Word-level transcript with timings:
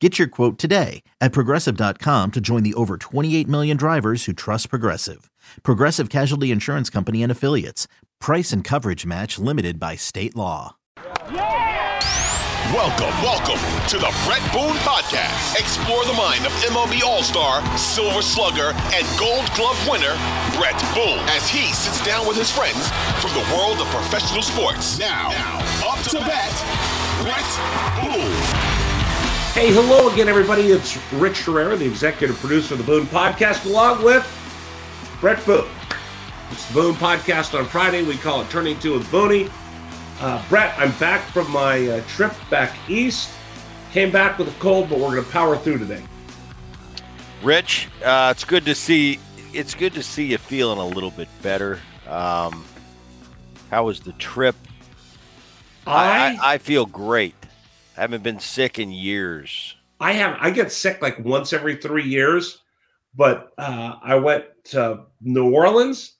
Get 0.00 0.18
your 0.18 0.28
quote 0.28 0.58
today 0.58 1.02
at 1.22 1.32
progressive.com 1.32 2.32
to 2.32 2.40
join 2.40 2.62
the 2.62 2.74
over 2.74 2.98
28 2.98 3.48
million 3.48 3.78
drivers 3.78 4.26
who 4.26 4.34
trust 4.34 4.68
Progressive. 4.68 5.30
Progressive 5.62 6.10
Casualty 6.10 6.50
Insurance 6.50 6.90
Company 6.90 7.22
and 7.22 7.32
Affiliates. 7.32 7.88
Price 8.20 8.52
and 8.52 8.62
coverage 8.62 9.06
match 9.06 9.38
limited 9.38 9.80
by 9.80 9.96
state 9.96 10.36
law. 10.36 10.76
Welcome, 12.74 13.14
welcome 13.22 13.60
to 13.88 13.96
the 13.96 14.12
Bret 14.26 14.42
Boone 14.52 14.76
Podcast. 14.84 15.58
Explore 15.58 16.04
the 16.04 16.12
mind 16.12 16.44
of 16.44 16.52
MLB 16.66 17.02
All 17.02 17.22
Star, 17.22 17.64
Silver 17.78 18.20
Slugger, 18.20 18.74
and 18.92 19.06
Gold 19.18 19.48
Glove 19.54 19.80
winner, 19.88 20.12
Bret 20.58 20.78
Boone, 20.92 21.24
as 21.30 21.48
he 21.48 21.72
sits 21.72 22.04
down 22.04 22.26
with 22.28 22.36
his 22.36 22.50
friends 22.50 22.90
from 23.22 23.32
the 23.32 23.56
world 23.56 23.78
of 23.78 23.86
professional 23.86 24.42
sports. 24.42 24.98
Now, 24.98 25.30
now 25.30 25.58
up 25.88 26.02
to 26.10 26.18
bat, 26.18 26.52
Bret 27.22 28.12
Boone. 28.12 28.85
Hey, 29.56 29.72
hello 29.72 30.12
again, 30.12 30.28
everybody. 30.28 30.64
It's 30.64 30.98
Rich 31.14 31.46
Herrera, 31.46 31.76
the 31.76 31.86
executive 31.86 32.36
producer 32.36 32.74
of 32.74 32.78
the 32.78 32.84
Boone 32.84 33.06
Podcast, 33.06 33.64
along 33.64 34.04
with 34.04 34.22
Bret 35.18 35.42
Boone. 35.46 35.66
It's 36.50 36.68
the 36.68 36.74
Boone 36.74 36.94
Podcast 36.96 37.58
on 37.58 37.64
Friday. 37.64 38.02
We 38.02 38.18
call 38.18 38.42
it 38.42 38.50
Turning 38.50 38.78
Two 38.80 38.92
with 38.92 39.06
Booney. 39.06 39.50
Uh, 40.20 40.46
Bret, 40.50 40.78
I'm 40.78 40.92
back 40.98 41.22
from 41.30 41.50
my 41.50 41.88
uh, 41.88 42.02
trip 42.02 42.34
back 42.50 42.76
east. 42.86 43.30
Came 43.92 44.12
back 44.12 44.38
with 44.38 44.54
a 44.54 44.60
cold, 44.60 44.90
but 44.90 44.98
we're 44.98 45.12
going 45.12 45.24
to 45.24 45.30
power 45.30 45.56
through 45.56 45.78
today. 45.78 46.02
Rich, 47.42 47.88
uh, 48.04 48.34
it's 48.36 48.44
good 48.44 48.66
to 48.66 48.74
see. 48.74 49.18
It's 49.54 49.74
good 49.74 49.94
to 49.94 50.02
see 50.02 50.26
you 50.26 50.36
feeling 50.36 50.78
a 50.78 50.86
little 50.86 51.12
bit 51.12 51.28
better. 51.40 51.80
Um, 52.06 52.62
how 53.70 53.86
was 53.86 54.00
the 54.00 54.12
trip? 54.12 54.54
I, 55.86 56.36
I, 56.42 56.52
I 56.52 56.58
feel 56.58 56.84
great. 56.84 57.35
I 57.96 58.02
haven't 58.02 58.22
been 58.22 58.40
sick 58.40 58.78
in 58.78 58.90
years. 58.90 59.74
I 60.00 60.12
have 60.12 60.36
I 60.40 60.50
get 60.50 60.70
sick 60.70 61.00
like 61.00 61.18
once 61.24 61.52
every 61.52 61.76
three 61.76 62.04
years, 62.04 62.60
but 63.14 63.52
uh, 63.56 63.94
I 64.02 64.16
went 64.16 64.44
to 64.64 65.04
New 65.22 65.54
Orleans 65.54 66.14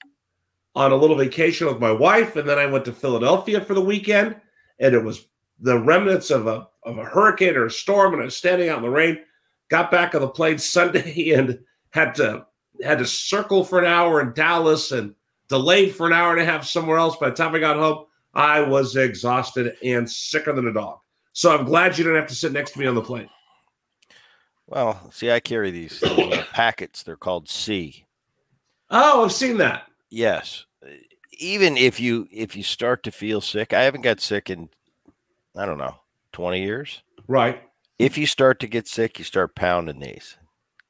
on 0.75 0.91
a 0.91 0.95
little 0.95 1.15
vacation 1.15 1.67
with 1.67 1.79
my 1.79 1.91
wife, 1.91 2.35
and 2.35 2.49
then 2.49 2.57
I 2.57 2.65
went 2.65 2.85
to 2.85 2.93
Philadelphia 2.93 3.61
for 3.61 3.75
the 3.75 3.81
weekend, 3.81 4.35
and 4.79 4.95
it 4.95 5.03
was 5.03 5.27
the 5.59 5.77
remnants 5.77 6.31
of 6.31 6.47
a 6.47 6.67
of 6.83 6.97
a 6.97 7.05
hurricane 7.05 7.55
or 7.55 7.65
a 7.65 7.71
storm, 7.71 8.13
and 8.13 8.21
I 8.23 8.25
was 8.25 8.35
standing 8.35 8.69
out 8.69 8.77
in 8.77 8.83
the 8.83 8.89
rain. 8.89 9.19
Got 9.69 9.91
back 9.91 10.15
on 10.15 10.21
the 10.21 10.27
plane 10.29 10.57
Sunday 10.57 11.31
and 11.35 11.59
had 11.91 12.15
to 12.15 12.47
had 12.83 12.97
to 12.99 13.05
circle 13.05 13.63
for 13.63 13.77
an 13.77 13.85
hour 13.85 14.21
in 14.21 14.33
Dallas 14.33 14.91
and 14.91 15.13
delayed 15.47 15.95
for 15.95 16.07
an 16.07 16.13
hour 16.13 16.31
and 16.31 16.41
a 16.41 16.45
half 16.45 16.65
somewhere 16.65 16.97
else. 16.97 17.17
By 17.17 17.29
the 17.29 17.35
time 17.35 17.53
I 17.53 17.59
got 17.59 17.77
home, 17.77 18.05
I 18.33 18.61
was 18.61 18.95
exhausted 18.95 19.77
and 19.83 20.09
sicker 20.09 20.53
than 20.53 20.67
a 20.67 20.73
dog. 20.73 20.99
So 21.37 21.55
I'm 21.55 21.65
glad 21.65 21.95
you 21.95 22.03
didn't 22.03 22.19
have 22.19 22.29
to 22.29 22.35
sit 22.35 22.51
next 22.51 22.71
to 22.71 22.79
me 22.79 22.87
on 22.87 22.95
the 22.95 23.01
plane. 23.03 23.29
Well, 24.65 25.11
see, 25.11 25.29
I 25.29 25.39
carry 25.39 25.69
these 25.69 26.01
uh, 26.01 26.43
packets. 26.51 27.03
They're 27.03 27.15
called 27.15 27.47
C. 27.47 28.07
Oh, 28.89 29.23
I've 29.23 29.31
seen 29.31 29.57
that. 29.57 29.83
Yes. 30.09 30.65
Even 31.37 31.77
if 31.77 31.99
you 31.99 32.27
if 32.31 32.55
you 32.55 32.63
start 32.63 33.03
to 33.03 33.11
feel 33.11 33.39
sick, 33.39 33.71
I 33.71 33.83
haven't 33.83 34.01
got 34.01 34.19
sick 34.19 34.49
in 34.49 34.69
I 35.55 35.67
don't 35.67 35.77
know, 35.77 35.97
20 36.31 36.59
years. 36.59 37.03
Right. 37.27 37.61
If 37.99 38.17
you 38.17 38.25
start 38.25 38.59
to 38.61 38.67
get 38.67 38.87
sick, 38.87 39.19
you 39.19 39.23
start 39.23 39.53
pounding 39.53 39.99
these. 39.99 40.37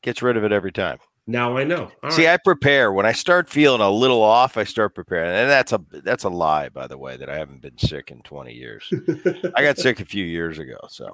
Gets 0.02 0.22
rid 0.22 0.38
of 0.38 0.46
it 0.46 0.54
every 0.54 0.72
time. 0.72 1.00
Now 1.30 1.58
I 1.58 1.66
know. 1.66 1.92
All 2.02 2.12
See, 2.12 2.26
right. 2.26 2.36
I 2.36 2.38
prepare 2.38 2.94
when 2.94 3.06
I 3.06 3.12
start 3.12 3.50
feeling 3.50 3.82
a 3.82 3.92
little 3.92 4.22
off. 4.24 4.56
I 4.56 4.64
start 4.64 4.96
preparing, 4.96 5.30
and 5.30 5.50
that's 5.50 5.74
a 5.74 5.82
that's 5.92 6.24
a 6.24 6.30
lie, 6.30 6.70
by 6.70 6.88
the 6.88 6.98
way, 6.98 7.18
that 7.18 7.30
I 7.30 7.38
haven't 7.38 7.62
been 7.62 7.78
sick 7.78 8.12
in 8.12 8.22
twenty 8.22 8.54
years. 8.54 8.90
I 9.56 9.62
got 9.62 9.78
sick 9.78 10.00
a 10.00 10.06
few 10.06 10.24
years 10.24 10.58
ago. 10.58 10.78
So, 10.88 11.12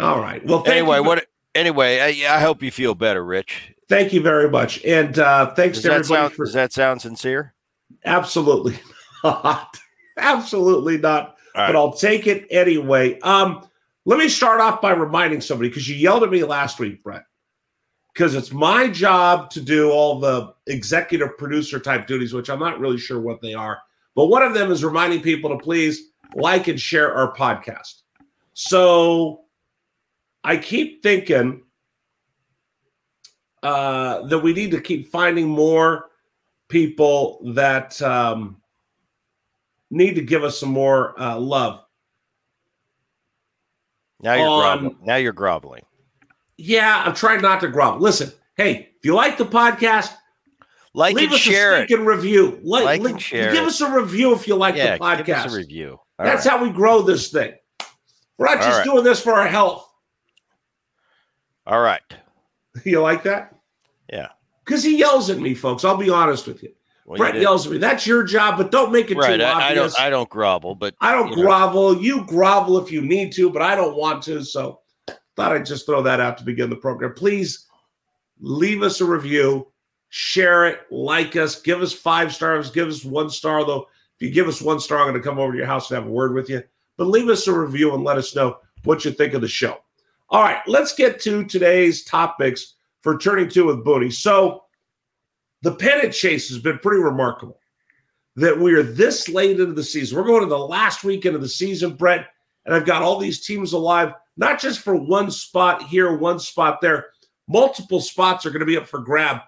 all 0.00 0.18
right. 0.18 0.44
Well, 0.44 0.64
anyway, 0.66 0.98
what? 0.98 1.26
Anyway, 1.54 2.00
I, 2.00 2.34
I, 2.34 2.40
hope 2.40 2.64
you 2.64 2.72
feel 2.72 2.96
better, 2.96 3.24
Rich. 3.24 3.74
Thank 3.88 4.12
you 4.12 4.20
very 4.20 4.50
much, 4.50 4.84
and 4.84 5.16
uh, 5.20 5.54
thanks 5.54 5.76
does 5.78 5.84
to 5.84 5.92
everybody. 5.92 6.20
Sound, 6.22 6.32
for, 6.32 6.44
does 6.46 6.54
that 6.54 6.72
sound 6.72 7.00
sincere? 7.00 7.54
Absolutely 8.04 8.76
not. 9.24 9.78
Absolutely 10.16 10.98
not. 10.98 11.36
Right. 11.54 11.68
But 11.68 11.76
I'll 11.76 11.92
take 11.92 12.26
it 12.26 12.48
anyway. 12.50 13.20
Um, 13.20 13.64
let 14.04 14.18
me 14.18 14.28
start 14.28 14.60
off 14.60 14.80
by 14.80 14.90
reminding 14.90 15.42
somebody 15.42 15.68
because 15.68 15.88
you 15.88 15.94
yelled 15.94 16.24
at 16.24 16.30
me 16.30 16.42
last 16.42 16.80
week, 16.80 17.04
Bret 17.04 17.22
because 18.14 18.36
it's 18.36 18.52
my 18.52 18.88
job 18.88 19.50
to 19.50 19.60
do 19.60 19.90
all 19.90 20.20
the 20.20 20.54
executive 20.68 21.36
producer 21.36 21.80
type 21.80 22.06
duties, 22.06 22.32
which 22.32 22.48
I'm 22.48 22.60
not 22.60 22.78
really 22.78 22.98
sure 22.98 23.20
what 23.20 23.40
they 23.42 23.54
are. 23.54 23.82
But 24.14 24.26
one 24.26 24.42
of 24.42 24.54
them 24.54 24.70
is 24.70 24.84
reminding 24.84 25.20
people 25.20 25.50
to 25.50 25.58
please 25.62 26.12
like 26.36 26.68
and 26.68 26.80
share 26.80 27.12
our 27.12 27.34
podcast. 27.34 28.02
So 28.52 29.40
I 30.44 30.56
keep 30.56 31.02
thinking 31.02 31.64
uh, 33.64 34.22
that 34.28 34.38
we 34.38 34.52
need 34.52 34.70
to 34.70 34.80
keep 34.80 35.10
finding 35.10 35.48
more 35.48 36.10
people 36.68 37.40
that 37.54 38.00
um, 38.00 38.58
need 39.90 40.14
to 40.14 40.22
give 40.22 40.44
us 40.44 40.60
some 40.60 40.68
more 40.68 41.20
uh, 41.20 41.36
love. 41.36 41.80
Now 44.20 44.34
you're 44.34 44.46
on, 44.46 44.78
groveling. 44.78 44.98
Now 45.04 45.16
you're 45.16 45.32
groveling. 45.32 45.82
Yeah, 46.56 47.02
I'm 47.04 47.14
trying 47.14 47.42
not 47.42 47.60
to 47.60 47.68
grovel. 47.68 48.00
Listen, 48.00 48.32
hey, 48.56 48.90
if 48.96 49.04
you 49.04 49.14
like 49.14 49.38
the 49.38 49.44
podcast, 49.44 50.12
like 50.94 51.16
leave 51.16 51.26
and 51.26 51.34
us 51.34 51.40
share 51.40 51.82
a 51.82 51.86
stinking 51.86 52.06
review. 52.06 52.60
Like, 52.62 52.84
like 52.84 53.10
and 53.10 53.20
share 53.20 53.52
give 53.52 53.64
it. 53.64 53.68
us 53.68 53.80
a 53.80 53.92
review 53.92 54.32
if 54.32 54.46
you 54.46 54.54
like 54.54 54.76
yeah, 54.76 54.96
the 54.96 55.00
podcast. 55.00 55.26
Give 55.26 55.36
us 55.36 55.52
a 55.52 55.56
review. 55.56 55.98
All 56.18 56.24
That's 56.24 56.46
right. 56.46 56.58
how 56.58 56.62
we 56.62 56.70
grow 56.70 57.02
this 57.02 57.30
thing. 57.30 57.54
We're 58.38 58.46
not 58.46 58.58
All 58.58 58.62
just 58.62 58.78
right. 58.78 58.84
doing 58.84 59.04
this 59.04 59.20
for 59.20 59.32
our 59.32 59.48
health. 59.48 59.88
All 61.66 61.80
right. 61.80 62.02
You 62.84 63.00
like 63.00 63.22
that? 63.22 63.54
Yeah. 64.12 64.30
Because 64.64 64.82
he 64.82 64.98
yells 64.98 65.30
at 65.30 65.38
me, 65.38 65.54
folks. 65.54 65.84
I'll 65.84 65.96
be 65.96 66.10
honest 66.10 66.48
with 66.48 66.60
you. 66.64 66.70
Well, 67.06 67.18
Bret 67.18 67.36
you 67.36 67.42
yells 67.42 67.66
at 67.66 67.72
me. 67.72 67.78
That's 67.78 68.04
your 68.04 68.24
job, 68.24 68.58
but 68.58 68.72
don't 68.72 68.90
make 68.90 69.12
it 69.12 69.16
right. 69.16 69.36
too 69.36 69.44
I, 69.44 69.68
obvious. 69.68 69.94
I 69.94 70.00
don't. 70.00 70.06
I 70.06 70.10
don't 70.10 70.28
grovel, 70.28 70.74
but 70.74 70.96
I 71.00 71.12
don't 71.12 71.28
you 71.28 71.44
grovel. 71.44 71.92
Know. 71.92 72.00
You 72.00 72.24
grovel 72.26 72.78
if 72.78 72.90
you 72.90 73.00
need 73.00 73.30
to, 73.34 73.48
but 73.48 73.62
I 73.62 73.76
don't 73.76 73.96
want 73.96 74.24
to. 74.24 74.42
So 74.42 74.80
Thought 75.36 75.52
I'd 75.52 75.66
just 75.66 75.86
throw 75.86 76.02
that 76.02 76.20
out 76.20 76.38
to 76.38 76.44
begin 76.44 76.70
the 76.70 76.76
program. 76.76 77.12
Please 77.14 77.66
leave 78.40 78.82
us 78.82 79.00
a 79.00 79.04
review, 79.04 79.66
share 80.08 80.66
it, 80.66 80.80
like 80.90 81.34
us, 81.36 81.60
give 81.60 81.82
us 81.82 81.92
five 81.92 82.34
stars, 82.34 82.70
give 82.70 82.88
us 82.88 83.04
one 83.04 83.30
star. 83.30 83.64
Though, 83.64 83.88
if 84.16 84.22
you 84.22 84.30
give 84.30 84.46
us 84.46 84.62
one 84.62 84.78
star, 84.78 84.98
I'm 84.98 85.08
going 85.08 85.20
to 85.20 85.28
come 85.28 85.38
over 85.38 85.52
to 85.52 85.58
your 85.58 85.66
house 85.66 85.90
and 85.90 85.98
have 85.98 86.06
a 86.06 86.12
word 86.12 86.34
with 86.34 86.48
you. 86.48 86.62
But 86.96 87.06
leave 87.06 87.28
us 87.28 87.48
a 87.48 87.52
review 87.52 87.94
and 87.94 88.04
let 88.04 88.18
us 88.18 88.34
know 88.36 88.58
what 88.84 89.04
you 89.04 89.10
think 89.10 89.34
of 89.34 89.40
the 89.40 89.48
show. 89.48 89.78
All 90.28 90.42
right, 90.42 90.60
let's 90.66 90.94
get 90.94 91.20
to 91.22 91.44
today's 91.44 92.04
topics 92.04 92.74
for 93.02 93.18
turning 93.18 93.48
two 93.48 93.66
with 93.66 93.84
Booney. 93.84 94.12
So, 94.12 94.64
the 95.62 95.74
pennant 95.74 96.12
chase 96.12 96.48
has 96.48 96.58
been 96.58 96.78
pretty 96.78 97.02
remarkable. 97.02 97.58
that 98.36 98.58
we 98.58 98.74
are 98.74 98.82
this 98.82 99.28
late 99.28 99.60
into 99.60 99.72
the 99.72 99.82
season. 99.82 100.18
We're 100.18 100.24
going 100.24 100.42
to 100.42 100.48
the 100.48 100.58
last 100.58 101.04
weekend 101.04 101.36
of 101.36 101.42
the 101.42 101.48
season, 101.48 101.94
Bret, 101.94 102.26
and 102.66 102.74
I've 102.74 102.86
got 102.86 103.02
all 103.02 103.18
these 103.18 103.44
teams 103.44 103.72
alive, 103.72 104.12
not 104.36 104.60
just 104.60 104.80
for 104.80 104.94
one 104.94 105.30
spot 105.30 105.84
here, 105.84 106.16
one 106.16 106.38
spot 106.38 106.80
there. 106.80 107.06
Multiple 107.48 108.00
spots 108.00 108.46
are 108.46 108.50
going 108.50 108.60
to 108.60 108.66
be 108.66 108.76
up 108.76 108.86
for 108.86 109.00
grab 109.00 109.40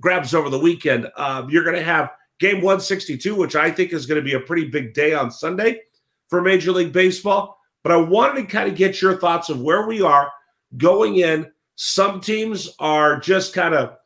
grabs 0.00 0.34
over 0.34 0.50
the 0.50 0.58
weekend. 0.58 1.10
Uh, 1.16 1.46
you're 1.48 1.64
going 1.64 1.76
to 1.76 1.82
have 1.82 2.10
game 2.38 2.56
162, 2.56 3.34
which 3.34 3.56
I 3.56 3.70
think 3.70 3.92
is 3.92 4.06
going 4.06 4.20
to 4.20 4.24
be 4.24 4.34
a 4.34 4.40
pretty 4.40 4.66
big 4.66 4.92
day 4.92 5.14
on 5.14 5.30
Sunday 5.30 5.82
for 6.28 6.42
Major 6.42 6.72
League 6.72 6.92
Baseball. 6.92 7.58
But 7.82 7.92
I 7.92 7.96
wanted 7.96 8.42
to 8.42 8.46
kind 8.46 8.68
of 8.68 8.76
get 8.76 9.00
your 9.00 9.18
thoughts 9.18 9.50
of 9.50 9.60
where 9.60 9.86
we 9.86 10.02
are 10.02 10.32
going 10.76 11.16
in. 11.16 11.50
Some 11.76 12.20
teams 12.20 12.74
are 12.78 13.20
just 13.20 13.52
kind 13.52 13.74
of 13.74 13.96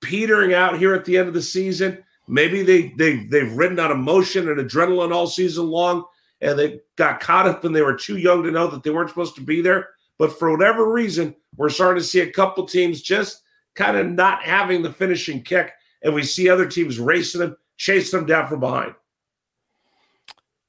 petering 0.00 0.54
out 0.54 0.78
here 0.78 0.94
at 0.94 1.04
the 1.04 1.16
end 1.16 1.28
of 1.28 1.34
the 1.34 1.42
season. 1.42 2.02
Maybe 2.28 2.62
they 2.62 2.88
they 2.96 3.24
they've 3.26 3.52
ridden 3.52 3.78
on 3.78 3.92
emotion 3.92 4.48
and 4.48 4.58
adrenaline 4.58 5.12
all 5.12 5.26
season 5.26 5.66
long, 5.66 6.04
and 6.40 6.58
they 6.58 6.80
got 6.96 7.20
caught 7.20 7.46
up 7.46 7.64
and 7.64 7.74
they 7.74 7.82
were 7.82 7.96
too 7.96 8.16
young 8.16 8.42
to 8.42 8.50
know 8.50 8.66
that 8.68 8.82
they 8.82 8.90
weren't 8.90 9.08
supposed 9.08 9.34
to 9.36 9.40
be 9.40 9.60
there. 9.60 9.90
But 10.18 10.38
for 10.38 10.50
whatever 10.50 10.90
reason, 10.92 11.34
we're 11.56 11.68
starting 11.68 12.02
to 12.02 12.08
see 12.08 12.20
a 12.20 12.32
couple 12.32 12.66
teams 12.66 13.02
just 13.02 13.42
kind 13.74 13.96
of 13.96 14.06
not 14.06 14.42
having 14.42 14.82
the 14.82 14.92
finishing 14.92 15.42
kick, 15.42 15.72
and 16.02 16.14
we 16.14 16.22
see 16.22 16.48
other 16.48 16.66
teams 16.66 16.98
racing 16.98 17.40
them, 17.40 17.56
chasing 17.76 18.20
them 18.20 18.26
down 18.26 18.48
from 18.48 18.60
behind. 18.60 18.94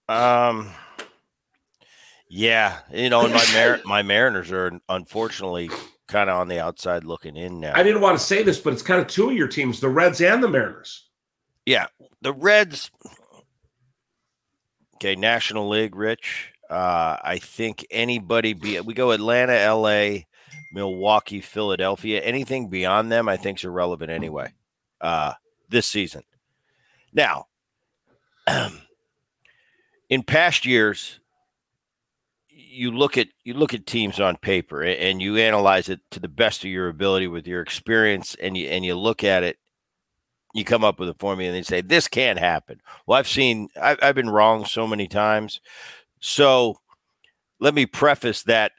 Um, 0.10 0.69
yeah, 2.30 2.80
you 2.92 3.10
know, 3.10 3.28
my 3.28 3.46
Mar- 3.54 3.81
my 3.86 4.02
Mariners 4.02 4.52
are 4.52 4.80
unfortunately 4.90 5.69
kind 6.08 6.30
of 6.30 6.38
on 6.38 6.48
the 6.48 6.60
outside 6.60 7.04
looking 7.04 7.36
in 7.36 7.60
now. 7.60 7.74
I 7.75 7.84
didn't 7.84 8.02
want 8.02 8.18
to 8.18 8.24
say 8.24 8.44
this, 8.44 8.60
but 8.60 8.74
it's 8.74 8.81
kind 8.81 9.02
of 9.02 9.08
two 9.08 9.30
of 9.30 9.36
your 9.36 9.48
teams, 9.48 9.80
the 9.80 9.90
Reds 9.90 10.22
and 10.22 10.44
the 10.44 10.48
Mariners. 10.48 11.06
Yeah, 11.66 11.88
the 12.22 12.34
Reds. 12.34 12.92
Okay, 14.97 15.15
National 15.15 15.69
League, 15.69 15.95
Rich. 15.95 16.53
Uh, 16.71 17.17
I 17.21 17.38
think 17.38 17.85
anybody 17.91 18.53
be 18.53 18.79
we 18.79 18.95
go 18.95 19.11
Atlanta, 19.11 19.53
LA, 19.71 20.23
Milwaukee, 20.73 21.39
Philadelphia. 21.39 22.19
Anything 22.21 22.67
beyond 22.67 23.11
them, 23.11 23.29
I 23.29 23.38
think, 23.38 23.59
is 23.59 23.63
irrelevant 23.63 24.09
anyway. 24.09 24.53
Uh, 24.99 25.33
this 25.69 25.85
season. 25.85 26.23
Now, 27.13 27.45
in 30.09 30.23
past 30.23 30.65
years, 30.65 31.19
you 32.49 32.89
look 32.89 33.19
at 33.19 33.27
you 33.44 33.53
look 33.53 33.75
at 33.75 33.85
teams 33.85 34.19
on 34.19 34.35
paper 34.38 34.81
and 34.81 35.21
you 35.21 35.38
analyze 35.38 35.89
it 35.89 35.99
to 36.09 36.19
the 36.19 36.27
best 36.27 36.63
of 36.63 36.71
your 36.71 36.89
ability 36.89 37.27
with 37.27 37.45
your 37.45 37.61
experience, 37.61 38.35
and 38.41 38.57
you 38.57 38.67
and 38.67 38.83
you 38.83 38.95
look 38.95 39.23
at 39.23 39.44
it. 39.44 39.57
You 40.57 40.63
come 40.63 40.83
up 40.83 41.00
with 41.00 41.07
a 41.07 41.13
formula 41.13 41.54
and 41.54 41.57
they 41.57 41.62
say 41.62 41.81
this 41.81 42.07
can't 42.07 42.39
happen. 42.39 42.81
Well, 43.06 43.19
I've 43.19 43.27
seen 43.27 43.69
I've, 43.80 44.00
I've 44.01 44.15
been 44.15 44.31
wrong 44.31 44.65
so 44.65 44.88
many 44.88 45.07
times. 45.07 45.62
So 46.19 46.77
let 47.59 47.75
me 47.75 47.86
preface 47.86 48.42
that 48.44 48.71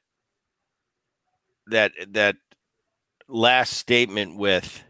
that 1.69 1.92
that 2.08 2.34
last 3.28 3.75
statement 3.75 4.36
with 4.36 4.82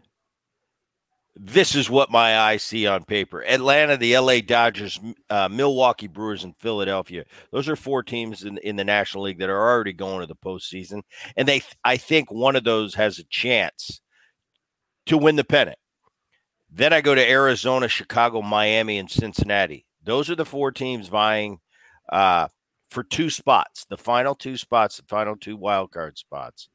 this 1.35 1.75
is 1.75 1.91
what 1.91 2.09
my 2.09 2.39
eyes 2.39 2.63
see 2.63 2.87
on 2.87 3.03
paper. 3.03 3.43
Atlanta, 3.45 3.95
the 3.95 4.17
LA 4.17 4.39
Dodgers, 4.41 4.99
uh, 5.29 5.47
Milwaukee 5.47 6.07
Brewers, 6.07 6.43
and 6.43 6.57
Philadelphia. 6.57 7.23
Those 7.51 7.69
are 7.69 7.75
four 7.75 8.01
teams 8.01 8.43
in, 8.43 8.57
in 8.57 8.77
the 8.77 8.83
National 8.83 9.25
League 9.25 9.39
that 9.39 9.49
are 9.49 9.69
already 9.69 9.93
going 9.93 10.21
to 10.21 10.25
the 10.25 10.35
postseason. 10.35 11.03
And 11.37 11.47
they 11.47 11.61
I 11.83 11.97
think 11.97 12.31
one 12.31 12.55
of 12.55 12.63
those 12.63 12.95
has 12.95 13.19
a 13.19 13.23
chance 13.25 14.01
to 15.05 15.19
win 15.19 15.35
the 15.35 15.43
pennant. 15.43 15.78
Then 16.71 16.93
I 16.93 17.01
go 17.01 17.15
to 17.15 17.29
Arizona, 17.29 17.87
Chicago, 17.87 18.41
Miami, 18.41 18.97
and 18.97 19.09
Cincinnati. 19.09 19.85
Those 20.03 20.29
are 20.29 20.35
the 20.35 20.45
four 20.45 20.71
teams 20.71 21.07
vying 21.07 21.59
uh, 22.11 22.47
for 22.89 23.03
two 23.03 23.29
spots, 23.29 23.85
the 23.85 23.97
final 23.97 24.35
two 24.35 24.57
spots, 24.57 24.97
the 24.97 25.03
final 25.07 25.35
two 25.35 25.57
wild 25.57 25.91
card 25.91 26.17
spots. 26.17 26.69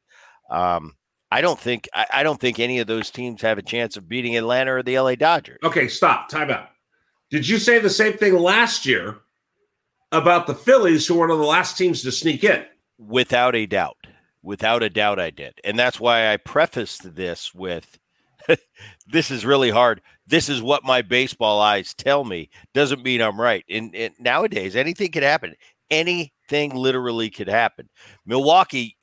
Um, 0.49 0.95
I 1.31 1.41
don't 1.41 1.59
think 1.59 1.89
I, 1.93 2.05
I, 2.13 2.23
don't 2.23 2.39
think 2.39 2.59
any 2.59 2.79
of 2.79 2.87
those 2.87 3.09
teams 3.09 3.41
have 3.41 3.57
a 3.57 3.63
chance 3.63 3.97
of 3.97 4.07
beating 4.07 4.37
Atlanta 4.37 4.75
or 4.75 4.83
the 4.83 4.99
LA 4.99 5.15
Dodgers. 5.15 5.59
Okay, 5.63 5.87
stop. 5.87 6.29
Time 6.29 6.51
out. 6.51 6.69
Did 7.31 7.47
you 7.47 7.57
say 7.57 7.79
the 7.79 7.89
same 7.89 8.13
thing 8.13 8.35
last 8.35 8.85
year 8.85 9.17
about 10.11 10.45
the 10.47 10.55
Phillies, 10.55 11.07
who 11.07 11.15
were 11.15 11.21
one 11.21 11.31
of 11.31 11.39
the 11.39 11.45
last 11.45 11.77
teams 11.77 12.03
to 12.03 12.11
sneak 12.11 12.43
in? 12.43 12.63
Without 12.97 13.55
a 13.55 13.65
doubt. 13.65 13.97
Without 14.43 14.83
a 14.83 14.89
doubt, 14.89 15.19
I 15.19 15.31
did. 15.31 15.59
And 15.63 15.77
that's 15.77 15.99
why 15.99 16.31
I 16.31 16.37
prefaced 16.37 17.15
this 17.15 17.53
with 17.53 17.97
this 19.07 19.31
is 19.31 19.45
really 19.45 19.69
hard. 19.69 20.01
This 20.27 20.49
is 20.49 20.61
what 20.61 20.83
my 20.83 21.01
baseball 21.01 21.61
eyes 21.61 21.93
tell 21.93 22.23
me. 22.23 22.49
Doesn't 22.73 23.03
mean 23.03 23.21
I'm 23.21 23.39
right. 23.39 23.63
And, 23.69 23.95
and 23.95 24.13
nowadays, 24.19 24.75
anything 24.75 25.11
could 25.11 25.23
happen. 25.23 25.55
Anything 25.89 26.75
literally 26.75 27.29
could 27.29 27.47
happen. 27.47 27.89
Milwaukee 28.25 28.97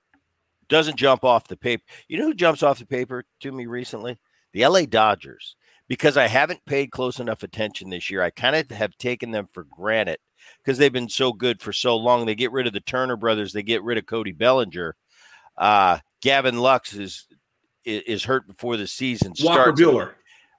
doesn't 0.69 0.97
jump 0.97 1.25
off 1.25 1.49
the 1.49 1.57
paper. 1.57 1.85
You 2.09 2.19
know 2.19 2.27
who 2.27 2.35
jumps 2.35 2.63
off 2.63 2.79
the 2.79 2.87
paper 2.87 3.25
to 3.41 3.53
me 3.53 3.67
recently? 3.67 4.19
The 4.53 4.67
LA 4.67 4.83
Dodgers. 4.83 5.57
Because 5.89 6.17
I 6.17 6.27
haven't 6.27 6.65
paid 6.65 6.91
close 6.91 7.21
enough 7.21 7.43
attention 7.43 7.91
this 7.91 8.11
year. 8.11 8.23
I 8.23 8.31
kind 8.31 8.57
of 8.57 8.71
have 8.71 8.97
taken 8.97 9.31
them 9.31 9.49
for 9.53 9.65
granted 9.65 10.19
because 10.59 10.79
they've 10.79 10.93
been 10.93 11.09
so 11.09 11.33
good 11.33 11.61
for 11.61 11.73
so 11.73 11.97
long. 11.97 12.25
They 12.25 12.35
get 12.35 12.53
rid 12.53 12.67
of 12.67 12.73
the 12.73 12.81
Turner 12.81 13.17
brothers, 13.17 13.53
they 13.53 13.63
get 13.63 13.83
rid 13.83 13.99
of 13.99 14.07
Cody 14.07 14.33
Bellinger. 14.33 14.97
Uh, 15.57 15.99
Gavin 16.23 16.59
Lux 16.59 16.95
is 16.95 17.27
is 17.85 18.25
hurt 18.25 18.47
before 18.47 18.77
the 18.77 18.87
season 18.87 19.33
Walker 19.41 19.63
starts. 19.63 19.81
Buehler. 19.81 20.13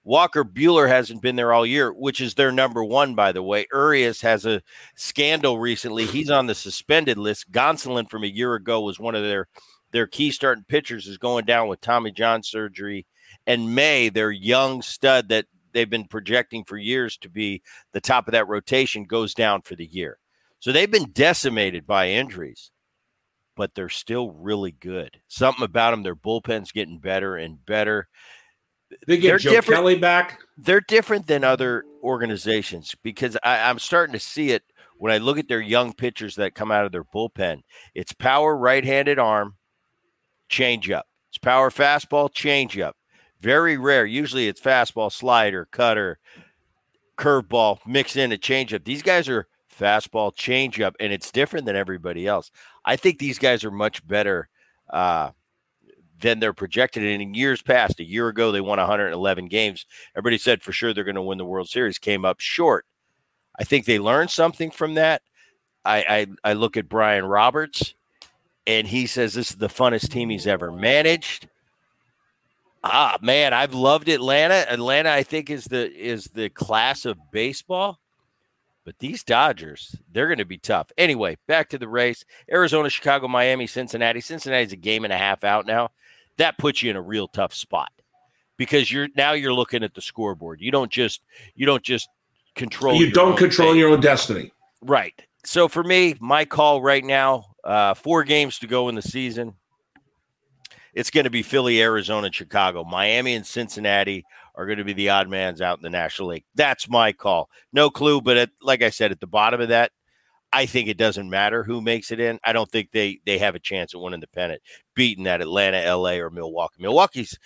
Walker 0.06 0.44
Buehler 0.44 0.90
hasn't 0.90 1.22
been 1.22 1.38
there 1.38 1.54
all 1.54 1.66
year, 1.66 1.94
which 1.94 2.20
is 2.20 2.36
their 2.36 2.52
number 2.52 2.84
one, 2.84 3.16
by 3.16 3.32
the 3.32 3.42
way. 3.42 3.66
Urias 3.72 4.20
has 4.22 4.46
a 4.46 4.62
scandal 4.96 5.60
recently. 5.60 6.06
He's 6.06 6.30
on 6.30 6.48
the 6.48 6.56
suspended 6.56 7.18
list. 7.18 7.52
Gonsolin 7.52 8.10
from 8.10 8.24
a 8.24 8.28
year 8.28 8.56
ago 8.56 8.82
was 8.82 9.00
one 9.00 9.16
of 9.16 9.24
their 9.24 9.48
their 9.92 10.08
key 10.08 10.32
starting 10.32 10.66
pitchers 10.68 11.08
is 11.08 11.18
going 11.18 11.46
down 11.46 11.68
with 11.70 11.80
Tommy 11.80 12.12
John 12.12 12.44
surgery. 12.44 13.06
And 13.48 13.76
May, 13.76 14.10
their 14.10 14.32
young 14.32 14.82
stud 14.82 15.30
that 15.30 15.46
they've 15.72 15.90
been 15.90 16.08
projecting 16.08 16.66
for 16.66 16.78
years 16.78 17.16
to 17.18 17.30
be 17.30 17.62
the 17.94 18.02
top 18.02 18.28
of 18.28 18.34
that 18.34 18.48
rotation, 18.48 19.06
goes 19.06 19.34
down 19.34 19.62
for 19.62 19.76
the 19.76 19.86
year. 19.86 20.18
So 20.60 20.72
they've 20.72 20.90
been 20.90 21.12
decimated 21.12 21.86
by 21.86 22.10
injuries, 22.10 22.72
but 23.56 23.76
they're 23.76 23.90
still 23.90 24.32
really 24.32 24.72
good. 24.72 25.20
Something 25.28 25.64
about 25.64 25.92
them, 25.92 26.04
their 26.04 26.16
bullpen's 26.16 26.72
getting 26.72 27.00
better 27.00 27.36
and 27.36 27.64
better. 27.66 28.08
They 29.08 29.18
get 29.18 29.28
they're 29.28 29.38
Joe 29.40 29.52
different. 29.52 29.80
Kelly 29.80 29.98
back. 29.98 30.40
They're 30.58 30.82
different 30.82 31.28
than 31.28 31.44
other 31.44 31.84
organizations 32.04 32.96
because 33.02 33.38
I, 33.44 33.70
I'm 33.70 33.80
starting 33.80 34.14
to 34.14 34.20
see 34.20 34.52
it 34.52 34.64
when 34.98 35.12
I 35.12 35.18
look 35.18 35.40
at 35.40 35.48
their 35.48 35.62
young 35.62 35.94
pitchers 35.94 36.36
that 36.36 36.56
come 36.56 36.72
out 36.72 36.86
of 36.86 36.92
their 36.92 37.04
bullpen. 37.04 37.64
It's 37.96 38.14
power, 38.14 38.56
right-handed 38.56 39.18
arm, 39.18 39.56
changeup. 40.50 41.04
It's 41.30 41.40
power, 41.40 41.72
fastball, 41.72 42.32
changeup. 42.32 42.94
Very 43.42 43.78
rare. 43.78 44.06
Usually 44.06 44.48
it's 44.48 44.62
fastball, 44.62 45.12
slider, 45.12 45.68
cutter, 45.72 46.20
curveball, 47.18 47.80
mix 47.86 48.16
in 48.16 48.32
a 48.32 48.38
changeup. 48.38 48.86
These 48.86 49.02
guys 49.02 49.28
are 49.28 49.48
fastball, 49.78 50.36
changeup, 50.36 50.94
and 51.00 51.12
it's 51.14 51.32
different 51.32 51.66
than 51.66 51.76
everybody 51.76 52.28
else. 52.28 52.52
I 52.86 52.96
think 52.96 53.20
these 53.20 53.40
guys 53.40 53.64
are 53.64 53.72
much 53.72 54.06
better 54.06 54.50
uh, 54.90 55.32
than 56.20 56.40
they're 56.40 56.54
projected. 56.54 57.04
And 57.04 57.22
in 57.22 57.34
years 57.34 57.62
past, 57.62 58.00
a 58.00 58.06
year 58.06 58.28
ago, 58.28 58.52
they 58.52 58.62
won 58.62 58.80
111 58.80 59.48
games. 59.48 59.86
Everybody 60.16 60.38
said 60.38 60.62
for 60.62 60.72
sure 60.72 60.94
they're 60.94 61.04
going 61.04 61.16
to 61.16 61.22
win 61.22 61.38
the 61.38 61.46
World 61.46 61.70
Series, 61.70 61.98
came 62.00 62.26
up 62.26 62.40
short. 62.40 62.86
I 63.60 63.64
think 63.64 63.86
they 63.86 64.00
learned 64.00 64.32
something 64.32 64.72
from 64.72 64.96
that. 64.96 65.22
I, 65.86 66.28
I, 66.44 66.52
I 66.52 66.54
look 66.54 66.78
at 66.78 66.90
Brian 66.90 67.26
Roberts, 67.26 67.94
and 68.66 68.88
he 68.88 69.06
says 69.06 69.34
this 69.34 69.52
is 69.52 69.58
the 69.58 69.68
funnest 69.68 70.10
team 70.10 70.30
he's 70.30 70.48
ever 70.48 70.72
managed. 70.72 71.48
Ah, 72.84 73.18
man, 73.22 73.54
I've 73.54 73.74
loved 73.74 74.10
Atlanta. 74.10 74.66
Atlanta, 74.70 75.10
I 75.10 75.24
think, 75.24 75.50
is 75.50 75.66
the 75.66 75.90
is 75.94 76.26
the 76.26 76.50
class 76.50 77.06
of 77.06 77.18
baseball. 77.32 78.00
But 78.86 79.00
these 79.00 79.24
Dodgers, 79.24 79.96
they're 80.12 80.28
going 80.28 80.40
to 80.40 80.46
be 80.46 80.58
tough. 80.58 80.92
Anyway, 80.98 81.38
back 81.48 81.70
to 81.70 81.78
the 81.78 81.88
race. 81.88 82.26
Arizona, 82.52 82.90
Chicago, 82.90 83.28
Miami, 83.28 83.66
Cincinnati. 83.66 84.20
Cincinnati's 84.20 84.74
a 84.74 84.78
game 84.78 85.06
and 85.06 85.14
a 85.14 85.18
half 85.18 85.44
out 85.44 85.66
now. 85.66 85.92
That 86.38 86.58
puts 86.58 86.84
you 86.84 86.90
in 86.90 86.96
a 86.96 87.02
real 87.02 87.28
tough 87.28 87.54
spot 87.54 87.92
because 88.58 88.92
you're 88.92 89.08
now 89.16 89.34
you're 89.34 89.54
looking 89.54 89.84
at 89.84 89.94
the 89.94 90.02
scoreboard. 90.02 90.60
You 90.62 90.72
don't 90.72 90.92
just 90.92 91.22
you 91.56 91.66
don't 91.66 91.84
just 91.84 92.10
control. 92.56 92.96
You 92.96 93.12
don't 93.12 93.38
control 93.38 93.76
your 93.76 93.90
own 93.90 94.02
destiny. 94.02 94.52
Right. 94.82 95.14
So 95.46 95.68
for 95.68 95.84
me, 95.84 96.16
my 96.20 96.46
call 96.46 96.82
right 96.82 97.04
now, 97.04 97.46
uh, 97.64 97.94
four 97.94 98.24
games 98.24 98.60
to 98.60 98.68
go 98.68 98.90
in 98.90 98.96
the 98.96 99.02
season. 99.02 99.54
It's 100.94 101.10
going 101.10 101.24
to 101.24 101.32
be 101.32 101.42
Philly, 101.42 101.82
Arizona, 101.82 102.32
Chicago. 102.32 102.84
Miami 102.84 103.34
and 103.34 103.46
Cincinnati 103.46 104.26
are 104.56 104.66
going 104.66 104.78
to 104.78 104.84
be 104.84 104.94
the 104.94 105.10
odd 105.10 105.30
mans 105.30 105.62
out 105.62 105.78
in 105.78 105.84
the 105.84 105.90
National 105.90 106.30
League. 106.30 106.46
That's 106.56 106.90
my 106.90 107.12
call. 107.12 107.50
No 107.72 107.90
clue, 107.90 108.22
but 108.22 108.38
at, 108.38 108.50
like 108.62 108.82
I 108.84 108.90
said, 108.90 109.12
at 109.12 109.20
the 109.20 109.28
bottom 109.28 109.62
of 109.62 109.70
that, 109.70 109.92
I 110.54 110.68
think 110.68 110.88
it 110.88 110.98
doesn't 110.98 111.30
matter 111.30 111.64
who 111.64 111.82
makes 111.82 112.12
it 112.12 112.20
in. 112.20 112.40
I 112.44 112.54
don't 112.54 112.70
think 112.70 112.92
they 112.92 113.20
they 113.26 113.40
have 113.40 113.56
a 113.56 113.60
chance 113.60 113.96
at 113.96 114.00
winning 114.00 114.20
the 114.20 114.28
pennant, 114.28 114.62
beating 114.94 115.24
that 115.24 115.42
Atlanta, 115.42 115.96
LA, 115.96 116.14
or 116.14 116.30
Milwaukee. 116.30 116.76
Milwaukee's. 116.80 117.38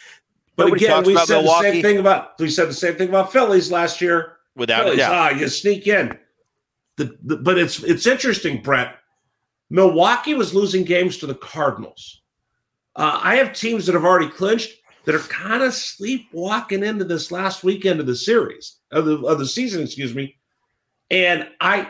But 0.58 0.74
again, 0.74 1.04
we 1.04 1.16
said 1.16 1.42
Milwaukee. 1.42 1.68
the 1.68 1.74
same 1.74 1.82
thing 1.84 1.98
about 2.00 2.38
we 2.38 2.50
said 2.50 2.68
the 2.68 2.74
same 2.74 2.96
thing 2.96 3.10
about 3.10 3.32
Phillies 3.32 3.72
last 3.72 4.02
year. 4.02 4.38
without 4.56 4.84
Phillies, 4.84 5.00
a 5.00 5.02
doubt. 5.04 5.14
ah, 5.14 5.30
you 5.30 5.48
sneak 5.48 5.88
in. 5.88 6.18
The, 6.98 7.18
the, 7.24 7.38
but 7.38 7.58
it's 7.58 7.82
it's 7.84 8.08
interesting, 8.08 8.62
Bret. 8.62 8.96
Milwaukee 9.70 10.34
was 10.34 10.54
losing 10.54 10.84
games 10.84 11.18
to 11.18 11.28
the 11.28 11.36
Cardinals. 11.36 12.22
Uh, 12.96 13.20
I 13.24 13.36
have 13.36 13.54
teams 13.54 13.86
that 13.86 13.94
have 13.94 14.06
already 14.06 14.30
clinched 14.30 14.72
that 15.08 15.16
are 15.16 15.20
kind 15.20 15.64
of 15.64 15.74
sleepwalking 15.74 16.84
into 16.84 17.06
this 17.06 17.32
last 17.32 17.64
weekend 17.64 18.02
of 18.02 18.06
the 18.06 18.16
series 18.16 18.80
of 18.92 19.06
the 19.06 19.18
of 19.26 19.40
the 19.40 19.46
season, 19.46 19.82
excuse 19.84 20.14
me. 20.14 20.36
And 21.10 21.48
I 21.62 21.90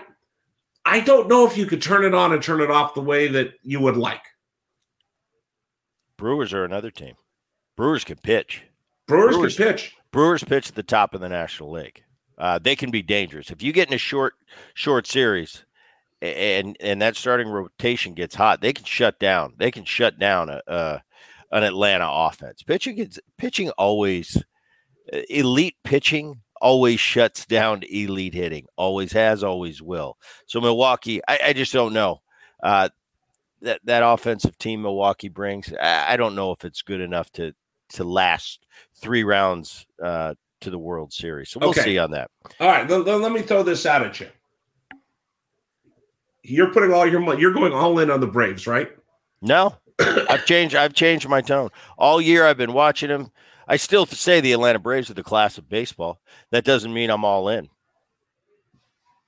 I 0.85 0.99
don't 0.99 1.27
know 1.27 1.47
if 1.47 1.57
you 1.57 1.65
could 1.65 1.81
turn 1.81 2.05
it 2.05 2.13
on 2.13 2.31
and 2.31 2.43
turn 2.43 2.61
it 2.61 2.69
off 2.69 2.93
the 2.93 3.01
way 3.01 3.27
that 3.29 3.53
you 3.63 3.79
would 3.79 3.97
like. 3.97 4.21
Brewers 6.15 6.53
are 6.53 6.63
another 6.63 6.91
team. 6.91 7.15
Brewers 7.75 8.03
can 8.03 8.17
pitch. 8.17 8.61
Brewers, 9.07 9.35
Brewers- 9.35 9.57
can 9.57 9.67
pitch. 9.67 9.95
Brewers 10.11 10.43
pitch 10.43 10.69
at 10.69 10.75
the 10.75 10.83
top 10.83 11.15
of 11.15 11.21
the 11.21 11.29
National 11.29 11.71
League. 11.71 12.03
Uh, 12.37 12.59
they 12.59 12.75
can 12.75 12.91
be 12.91 13.01
dangerous 13.01 13.49
if 13.49 13.63
you 13.63 13.73
get 13.73 13.87
in 13.87 13.95
a 13.95 13.97
short 13.97 14.35
short 14.75 15.07
series, 15.07 15.65
and 16.21 16.77
and 16.79 17.01
that 17.01 17.15
starting 17.15 17.47
rotation 17.47 18.13
gets 18.13 18.35
hot. 18.35 18.61
They 18.61 18.73
can 18.73 18.85
shut 18.85 19.19
down. 19.19 19.55
They 19.57 19.71
can 19.71 19.85
shut 19.85 20.19
down 20.19 20.49
a, 20.51 20.61
a 20.67 21.01
an 21.51 21.63
Atlanta 21.63 22.07
offense. 22.09 22.63
Pitching 22.63 22.95
gets 22.95 23.19
pitching 23.37 23.69
always 23.71 24.43
elite 25.29 25.75
pitching 25.83 26.41
always 26.59 26.99
shuts 26.99 27.45
down 27.45 27.81
elite 27.89 28.33
hitting. 28.33 28.65
Always 28.75 29.11
has, 29.13 29.43
always 29.43 29.81
will. 29.81 30.17
So 30.47 30.59
Milwaukee, 30.59 31.21
I, 31.27 31.39
I 31.45 31.53
just 31.53 31.73
don't 31.73 31.93
know. 31.93 32.21
Uh, 32.61 32.89
that 33.61 33.81
that 33.85 34.03
offensive 34.03 34.57
team 34.57 34.81
Milwaukee 34.81 35.29
brings, 35.29 35.73
I, 35.73 36.13
I 36.13 36.17
don't 36.17 36.35
know 36.35 36.51
if 36.51 36.65
it's 36.65 36.81
good 36.81 37.01
enough 37.01 37.31
to 37.33 37.53
to 37.89 38.03
last 38.03 38.65
three 39.01 39.23
rounds 39.23 39.85
uh, 40.03 40.33
to 40.61 40.69
the 40.69 40.77
World 40.77 41.13
Series. 41.13 41.49
So 41.49 41.59
we'll 41.59 41.69
Okay. 41.69 41.83
see 41.83 41.97
on 41.97 42.11
that. 42.11 42.29
All 42.59 42.67
right, 42.67 42.87
then, 42.87 43.05
then 43.05 43.21
let 43.21 43.31
me 43.31 43.41
throw 43.41 43.63
this 43.63 43.85
out 43.85 44.03
at 44.03 44.19
you. 44.19 44.27
You're 46.43 46.71
putting 46.71 46.93
all 46.93 47.07
your 47.07 47.19
money. 47.19 47.41
You're 47.41 47.53
going 47.53 47.73
all 47.73 47.99
in 47.99 48.09
on 48.09 48.19
the 48.19 48.27
Braves, 48.27 48.67
right? 48.67 48.89
No, 49.41 49.75
I've 49.99 50.45
changed. 50.45 50.75
I've 50.75 50.93
changed 50.93 51.27
my 51.27 51.41
tone 51.41 51.69
all 51.97 52.21
year. 52.21 52.45
I've 52.45 52.57
been 52.57 52.73
watching 52.73 53.09
them. 53.09 53.31
I 53.67 53.77
still 53.77 54.05
say 54.05 54.39
the 54.39 54.53
Atlanta 54.53 54.79
Braves 54.79 55.09
are 55.09 55.13
the 55.15 55.23
class 55.23 55.57
of 55.57 55.67
baseball. 55.67 56.21
That 56.51 56.63
doesn't 56.63 56.93
mean 56.93 57.09
I'm 57.09 57.25
all 57.25 57.49
in. 57.49 57.69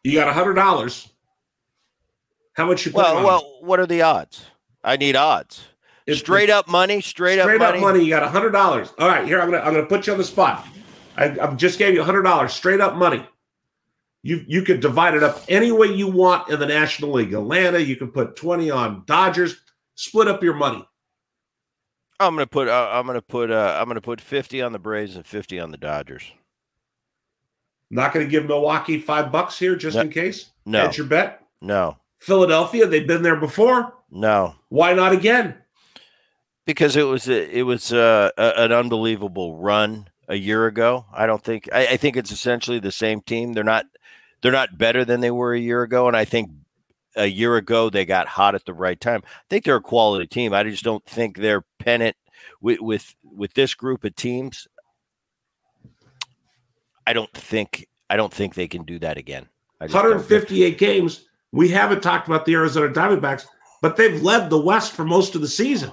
You 0.04 0.14
got 0.14 0.28
a 0.28 0.34
hundred 0.34 0.54
dollars. 0.54 1.10
How 2.54 2.66
much 2.66 2.86
you 2.86 2.92
put 2.92 3.00
Well, 3.04 3.18
on? 3.18 3.24
well, 3.24 3.58
what 3.62 3.80
are 3.80 3.86
the 3.88 4.02
odds? 4.02 4.46
I 4.84 4.96
need 4.98 5.16
odds. 5.16 5.62
It's- 6.06 6.20
straight 6.22 6.50
up 6.50 6.68
money. 6.68 7.02
Straight, 7.02 7.40
straight 7.40 7.62
up 7.62 7.68
up 7.70 7.82
money. 7.82 7.82
money. 7.82 8.04
You 8.04 8.10
got 8.12 8.24
a 8.24 8.30
hundred 8.30 8.52
dollars. 8.52 8.94
All 8.98 9.08
right, 9.08 9.26
here 9.28 9.42
I'm 9.42 9.52
gonna 9.52 9.64
I'm 9.64 9.74
gonna 9.74 9.86
put 9.86 10.08
you 10.08 10.14
on 10.14 10.20
the 10.20 10.26
spot. 10.26 10.66
I, 11.18 11.38
I 11.40 11.54
just 11.56 11.78
gave 11.78 11.94
you 11.94 12.02
a 12.02 12.06
hundred 12.06 12.24
dollars. 12.24 12.54
Straight 12.54 12.80
up 12.82 12.96
money. 12.96 13.26
You 14.24 14.44
you 14.48 14.62
could 14.64 14.80
divide 14.80 15.16
it 15.16 15.24
up 15.24 15.44
any 15.50 15.72
way 15.72 15.88
you 15.88 16.08
want 16.10 16.50
in 16.50 16.60
the 16.60 16.66
National 16.66 17.12
League. 17.12 17.34
Atlanta, 17.34 17.80
you 17.80 17.96
can 17.96 18.08
put 18.10 18.36
twenty 18.36 18.72
on 18.72 19.04
Dodgers. 19.06 19.58
Split 20.00 20.30
up 20.30 20.42
your 20.42 20.54
money. 20.54 20.88
I'm 22.22 22.34
gonna 22.34 22.48
put. 22.48 22.70
Uh, 22.70 22.90
I'm 22.94 23.06
gonna 23.06 23.22
put. 23.22 23.52
Uh, 23.52 23.78
I'm 23.80 23.88
gonna 23.90 24.00
put 24.00 24.22
fifty 24.22 24.62
on 24.62 24.72
the 24.72 24.80
Braves 24.80 25.18
and 25.18 25.26
fifty 25.26 25.60
on 25.60 25.72
the 25.72 25.78
Dodgers. 25.78 26.24
Not 27.92 28.14
going 28.14 28.26
to 28.26 28.30
give 28.30 28.46
Milwaukee 28.46 29.00
five 29.00 29.30
bucks 29.32 29.58
here 29.60 29.76
just 29.76 29.96
No. 29.96 30.04
in 30.04 30.10
case. 30.10 30.52
No, 30.66 30.84
That's 30.84 30.98
your 30.98 31.08
bet. 31.08 31.44
no, 31.60 31.98
Philadelphia, 32.20 32.86
they've 32.86 33.08
been 33.08 33.24
there 33.24 33.36
before. 33.36 33.94
no. 34.10 34.56
Why 34.70 34.94
not 34.94 35.12
again? 35.12 35.56
because 36.66 36.96
it 36.96 37.04
was 37.04 37.28
a, 37.28 37.58
it 37.58 37.64
was 37.64 37.92
uh, 37.92 38.30
a, 38.38 38.54
an 38.64 38.72
unbelievable 38.72 39.56
run 39.58 40.08
a 40.28 40.36
year 40.36 40.68
ago. 40.68 41.06
I 41.12 41.26
don't 41.26 41.44
think 41.44 41.68
I, 41.74 41.88
I 41.88 41.98
think 41.98 42.16
it's 42.16 42.32
essentially 42.32 42.80
the 42.80 42.92
same 42.92 43.20
team. 43.22 43.52
They're 43.54 43.64
not 43.66 43.86
they're 44.42 44.52
not 44.54 44.78
better 44.78 45.04
than 45.04 45.20
they 45.20 45.32
were 45.32 45.54
a 45.54 45.60
year 45.60 45.82
ago, 45.84 46.08
and 46.08 46.16
I 46.16 46.24
think 46.26 46.52
a 47.20 47.28
year 47.28 47.58
ago 47.58 47.90
they 47.90 48.06
got 48.06 48.28
hot 48.28 48.56
at 48.56 48.66
the 48.66 48.74
right 48.74 49.00
time. 49.00 49.22
I 49.26 49.30
think 49.50 49.66
they're 49.66 49.76
a 49.76 49.82
quality 49.82 50.26
team. 50.26 50.54
I 50.54 50.64
just 50.64 50.84
don't 50.84 51.06
think 51.06 51.38
they're 51.38 51.66
pennant 51.78 52.16
with 52.62 52.80
with 52.80 53.16
with 53.24 53.54
this 53.54 53.74
group 53.76 54.04
of 54.04 54.16
teams. 54.16 54.68
I 57.06 57.14
don't 57.14 57.32
think 57.34 57.88
I 58.10 58.16
don't 58.16 58.34
think 58.34 58.56
they 58.56 58.68
can 58.68 58.84
do 58.84 59.00
that 59.00 59.18
again. 59.18 59.48
I 59.80 59.86
just 59.88 59.94
don't 59.94 60.04
think- 60.04 60.30
158 60.30 60.78
games. 60.78 61.26
We 61.52 61.70
haven't 61.70 62.02
talked 62.02 62.28
about 62.28 62.46
the 62.46 62.54
Arizona 62.54 62.94
Diamondbacks, 62.94 63.46
but 63.82 63.98
they've 63.98 64.22
led 64.22 64.50
the 64.50 64.60
West 64.60 64.92
for 64.94 65.04
most 65.04 65.34
of 65.36 65.42
the 65.42 65.48
season. 65.48 65.92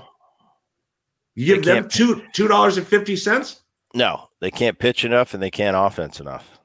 You 1.34 1.56
give 1.56 1.64
them 1.64 1.88
two 1.88 2.22
two 2.32 2.48
dollars 2.48 2.76
and 2.78 2.86
fifty 2.86 3.16
cents. 3.16 3.62
No, 3.94 4.28
they 4.40 4.50
can't 4.50 4.78
pitch 4.78 5.04
enough 5.04 5.34
and 5.34 5.42
they 5.42 5.50
can't 5.50 5.76
offense 5.76 6.20
enough. 6.20 6.58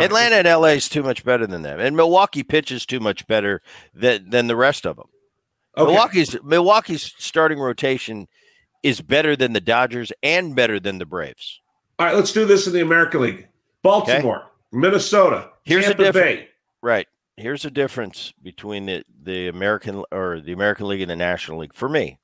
Atlanta 0.00 0.36
and 0.36 0.46
LA 0.46 0.68
is 0.68 0.88
too 0.88 1.02
much 1.02 1.24
better 1.24 1.46
than 1.46 1.62
them, 1.62 1.80
and 1.80 1.96
Milwaukee 1.96 2.42
pitches 2.42 2.86
too 2.86 3.00
much 3.00 3.26
better 3.26 3.62
than 3.94 4.30
than 4.30 4.46
the 4.46 4.56
rest 4.56 4.86
of 4.86 4.96
them. 4.96 5.06
Okay. 5.76 5.90
Milwaukee's 5.92 6.36
Milwaukee's 6.42 7.14
starting 7.18 7.58
rotation 7.58 8.28
is 8.82 9.00
better 9.00 9.36
than 9.36 9.52
the 9.52 9.60
Dodgers 9.60 10.12
and 10.22 10.54
better 10.54 10.78
than 10.80 10.98
the 10.98 11.06
Braves. 11.06 11.60
All 11.98 12.06
right, 12.06 12.14
let's 12.14 12.32
do 12.32 12.44
this 12.44 12.66
in 12.66 12.72
the 12.72 12.80
American 12.82 13.22
League. 13.22 13.48
Baltimore, 13.82 14.44
Minnesota, 14.72 15.50
Here's 15.64 15.84
the 15.86 15.94
Tampa 15.94 16.04
difference. 16.04 16.40
Bay. 16.40 16.48
Right. 16.82 17.08
Here's 17.38 17.62
the 17.62 17.70
difference 17.70 18.32
between 18.42 18.86
the, 18.86 19.04
the 19.22 19.48
American 19.48 20.02
or 20.10 20.40
the 20.40 20.52
American 20.52 20.88
League 20.88 21.02
and 21.02 21.10
the 21.10 21.16
National 21.16 21.58
League. 21.58 21.74
For 21.74 21.88
me, 21.88 22.18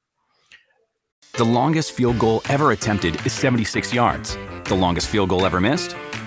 The 1.36 1.44
longest 1.44 1.92
field 1.92 2.18
goal 2.18 2.42
ever 2.48 2.72
attempted 2.72 3.24
is 3.26 3.32
76 3.32 3.92
yards. 3.92 4.36
The 4.64 4.74
longest 4.74 5.08
field 5.08 5.28
goal 5.28 5.44
ever 5.44 5.60
missed? 5.60 5.94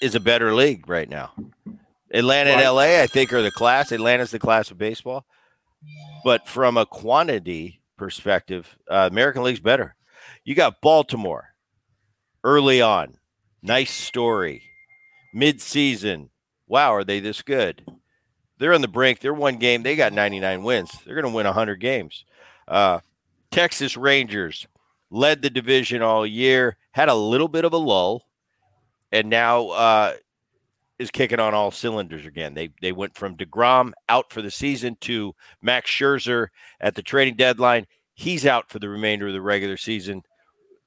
is 0.00 0.14
a 0.14 0.20
better 0.20 0.54
league 0.54 0.88
right 0.88 1.08
now. 1.08 1.32
Atlanta 2.12 2.50
and 2.50 2.62
LA, 2.62 3.00
I 3.00 3.06
think, 3.06 3.32
are 3.32 3.42
the 3.42 3.50
class. 3.50 3.92
Atlanta's 3.92 4.30
the 4.30 4.38
class 4.38 4.70
of 4.70 4.78
baseball. 4.78 5.24
But 6.24 6.48
from 6.48 6.76
a 6.76 6.86
quantity 6.86 7.80
perspective, 7.96 8.76
uh, 8.90 9.08
American 9.10 9.42
League's 9.42 9.60
better. 9.60 9.94
You 10.44 10.54
got 10.54 10.80
Baltimore 10.80 11.54
early 12.42 12.82
on. 12.82 13.18
Nice 13.62 13.92
story. 13.92 14.62
Mid 15.32 15.60
season. 15.60 16.30
Wow, 16.66 16.94
are 16.94 17.04
they 17.04 17.20
this 17.20 17.42
good? 17.42 17.84
They're 18.58 18.74
on 18.74 18.80
the 18.80 18.88
brink. 18.88 19.20
They're 19.20 19.34
one 19.34 19.56
game. 19.56 19.82
They 19.82 19.96
got 19.96 20.12
99 20.12 20.62
wins. 20.62 20.90
They're 21.04 21.14
going 21.14 21.30
to 21.30 21.34
win 21.34 21.46
100 21.46 21.76
games. 21.76 22.24
Uh, 22.68 23.00
Texas 23.50 23.96
Rangers 23.96 24.66
led 25.10 25.42
the 25.42 25.50
division 25.50 26.02
all 26.02 26.26
year, 26.26 26.76
had 26.92 27.08
a 27.08 27.14
little 27.14 27.48
bit 27.48 27.64
of 27.64 27.72
a 27.72 27.78
lull, 27.78 28.26
and 29.12 29.28
now 29.28 29.68
uh, 29.68 30.14
is 30.98 31.10
kicking 31.10 31.40
on 31.40 31.54
all 31.54 31.70
cylinders 31.70 32.26
again. 32.26 32.54
They 32.54 32.70
they 32.80 32.92
went 32.92 33.16
from 33.16 33.36
Degrom 33.36 33.92
out 34.08 34.32
for 34.32 34.42
the 34.42 34.50
season 34.50 34.96
to 35.02 35.34
Max 35.62 35.90
Scherzer 35.90 36.48
at 36.80 36.94
the 36.94 37.02
trading 37.02 37.36
deadline. 37.36 37.86
He's 38.14 38.46
out 38.46 38.70
for 38.70 38.78
the 38.78 38.88
remainder 38.88 39.26
of 39.28 39.32
the 39.32 39.40
regular 39.40 39.76
season. 39.76 40.22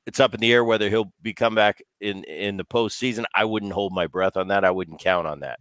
It's 0.05 0.19
up 0.19 0.33
in 0.33 0.39
the 0.39 0.51
air 0.51 0.63
whether 0.63 0.89
he'll 0.89 1.13
be 1.21 1.33
come 1.33 1.55
back 1.55 1.81
in 1.99 2.23
in 2.25 2.57
the 2.57 2.65
postseason. 2.65 3.25
I 3.33 3.45
wouldn't 3.45 3.73
hold 3.73 3.93
my 3.93 4.07
breath 4.07 4.37
on 4.37 4.49
that. 4.49 4.65
I 4.65 4.71
wouldn't 4.71 4.99
count 4.99 5.27
on 5.27 5.39
that. 5.39 5.59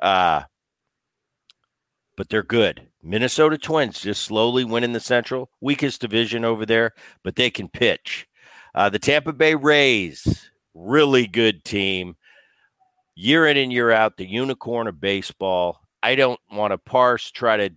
Uh, 0.00 0.42
but 2.16 2.28
they're 2.28 2.42
good. 2.42 2.88
Minnesota 3.02 3.58
Twins 3.58 4.00
just 4.00 4.22
slowly 4.22 4.64
winning 4.64 4.92
the 4.92 5.00
Central, 5.00 5.50
weakest 5.60 6.00
division 6.00 6.44
over 6.44 6.64
there, 6.64 6.92
but 7.22 7.36
they 7.36 7.50
can 7.50 7.68
pitch. 7.68 8.26
Uh, 8.74 8.88
the 8.88 8.98
Tampa 8.98 9.32
Bay 9.32 9.54
Rays, 9.54 10.50
really 10.74 11.26
good 11.26 11.64
team. 11.64 12.16
Year 13.14 13.46
in 13.46 13.56
and 13.56 13.72
year 13.72 13.90
out, 13.90 14.16
the 14.16 14.26
unicorn 14.26 14.88
of 14.88 15.00
baseball. 15.00 15.80
I 16.02 16.16
don't 16.16 16.40
want 16.52 16.72
to 16.72 16.78
parse, 16.78 17.30
try 17.30 17.56
to 17.56 17.70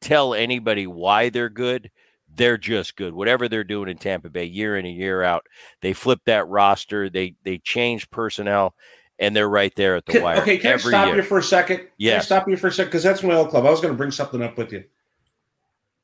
tell 0.00 0.34
anybody 0.34 0.86
why 0.86 1.30
they're 1.30 1.48
good. 1.48 1.90
They're 2.36 2.58
just 2.58 2.96
good. 2.96 3.14
Whatever 3.14 3.48
they're 3.48 3.64
doing 3.64 3.88
in 3.88 3.96
Tampa 3.96 4.28
Bay, 4.28 4.44
year 4.44 4.76
in 4.76 4.84
and 4.84 4.96
year 4.96 5.22
out, 5.22 5.46
they 5.80 5.92
flip 5.92 6.20
that 6.26 6.48
roster. 6.48 7.08
They 7.08 7.36
they 7.44 7.58
change 7.58 8.10
personnel, 8.10 8.74
and 9.18 9.34
they're 9.34 9.48
right 9.48 9.72
there 9.76 9.96
at 9.96 10.04
the 10.06 10.12
Can- 10.12 10.22
wire 10.22 10.40
okay, 10.40 10.58
can 10.58 10.74
I 10.74 10.76
stop 10.76 11.06
year. 11.06 11.16
you 11.16 11.22
for 11.22 11.38
a 11.38 11.42
second? 11.42 11.88
Yes. 11.96 12.26
stop 12.26 12.48
you 12.48 12.56
for 12.56 12.66
a 12.66 12.72
second? 12.72 12.88
Because 12.90 13.04
that's 13.04 13.22
my 13.22 13.34
old 13.34 13.50
club. 13.50 13.64
I 13.64 13.70
was 13.70 13.80
going 13.80 13.94
to 13.94 13.98
bring 13.98 14.10
something 14.10 14.42
up 14.42 14.58
with 14.58 14.72
you. 14.72 14.84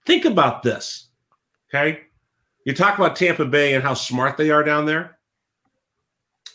Think 0.06 0.25
about 0.25 0.62
this. 0.62 1.09
Okay. 1.68 2.00
You 2.64 2.75
talk 2.75 2.97
about 2.99 3.16
Tampa 3.16 3.44
Bay 3.44 3.75
and 3.75 3.82
how 3.82 3.94
smart 3.94 4.37
they 4.37 4.50
are 4.50 4.62
down 4.62 4.87
there. 4.87 5.18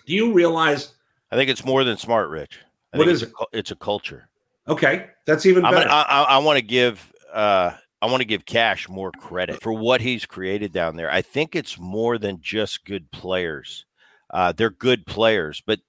Do 0.06 0.14
you 0.14 0.34
realize 0.34 0.94
I 1.32 1.36
think 1.36 1.50
it's 1.50 1.66
more 1.66 1.84
than 1.84 1.98
smart, 1.98 2.30
Rich. 2.30 2.60
I 2.94 2.98
What 2.98 3.08
is 3.08 3.24
it's 3.24 3.34
a, 3.40 3.46
it's 3.52 3.72
a 3.72 3.76
culture. 3.76 4.30
Okay, 4.68 5.08
that's 5.26 5.46
even 5.46 5.64
better. 5.64 5.90
I, 5.90 6.02
I, 6.02 6.22
I 6.24 6.38
want 6.40 6.58
to 6.58 6.66
give 6.66 7.14
uh, 7.34 7.72
I 8.02 8.06
want 8.08 8.22
to 8.22 8.26
give 8.26 8.46
Cash 8.46 8.88
more 8.88 9.12
credit 9.12 9.62
for 9.62 9.74
what 9.74 10.02
he's 10.02 10.26
created 10.26 10.72
down 10.72 10.96
there. 10.96 11.12
I 11.12 11.22
think 11.22 11.56
it's 11.56 11.78
more 11.78 12.18
than 12.18 12.40
just 12.42 12.86
good 12.86 13.12
players. 13.12 13.86
Uh, 14.30 14.52
they're 14.52 14.70
good 14.70 15.06
players, 15.06 15.62
but 15.66 15.80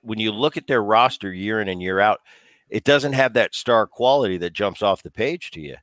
when 0.00 0.18
you 0.18 0.32
look 0.32 0.56
at 0.56 0.66
their 0.66 0.82
roster 0.82 1.32
year 1.32 1.60
in 1.60 1.68
and 1.68 1.80
year 1.82 2.00
out, 2.00 2.20
it 2.68 2.84
doesn't 2.84 3.12
have 3.12 3.34
that 3.34 3.54
star 3.54 3.86
quality 3.86 4.38
that 4.38 4.52
jumps 4.52 4.82
off 4.82 5.02
the 5.02 5.10
page 5.10 5.50
to 5.52 5.60
you. 5.60 5.76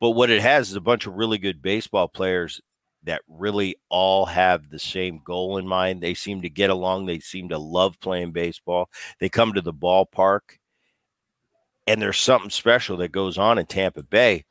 But 0.00 0.10
what 0.10 0.30
it 0.30 0.42
has 0.42 0.70
is 0.70 0.76
a 0.76 0.80
bunch 0.80 1.06
of 1.06 1.14
really 1.14 1.38
good 1.38 1.62
baseball 1.62 2.08
players 2.08 2.60
that 3.04 3.22
really 3.28 3.76
all 3.88 4.26
have 4.26 4.68
the 4.68 4.78
same 4.78 5.20
goal 5.24 5.58
in 5.58 5.66
mind. 5.66 6.02
They 6.02 6.14
seem 6.14 6.42
to 6.42 6.50
get 6.50 6.70
along. 6.70 7.06
They 7.06 7.20
seem 7.20 7.48
to 7.48 7.58
love 7.58 7.98
playing 8.00 8.32
baseball. 8.32 8.90
They 9.18 9.28
come 9.28 9.52
to 9.54 9.62
the 9.62 9.72
ballpark, 9.72 10.40
and 11.86 12.00
there's 12.00 12.18
something 12.18 12.50
special 12.50 12.96
that 12.98 13.12
goes 13.12 13.38
on 13.38 13.58
in 13.58 13.66
Tampa 13.66 14.02
Bay. 14.02 14.44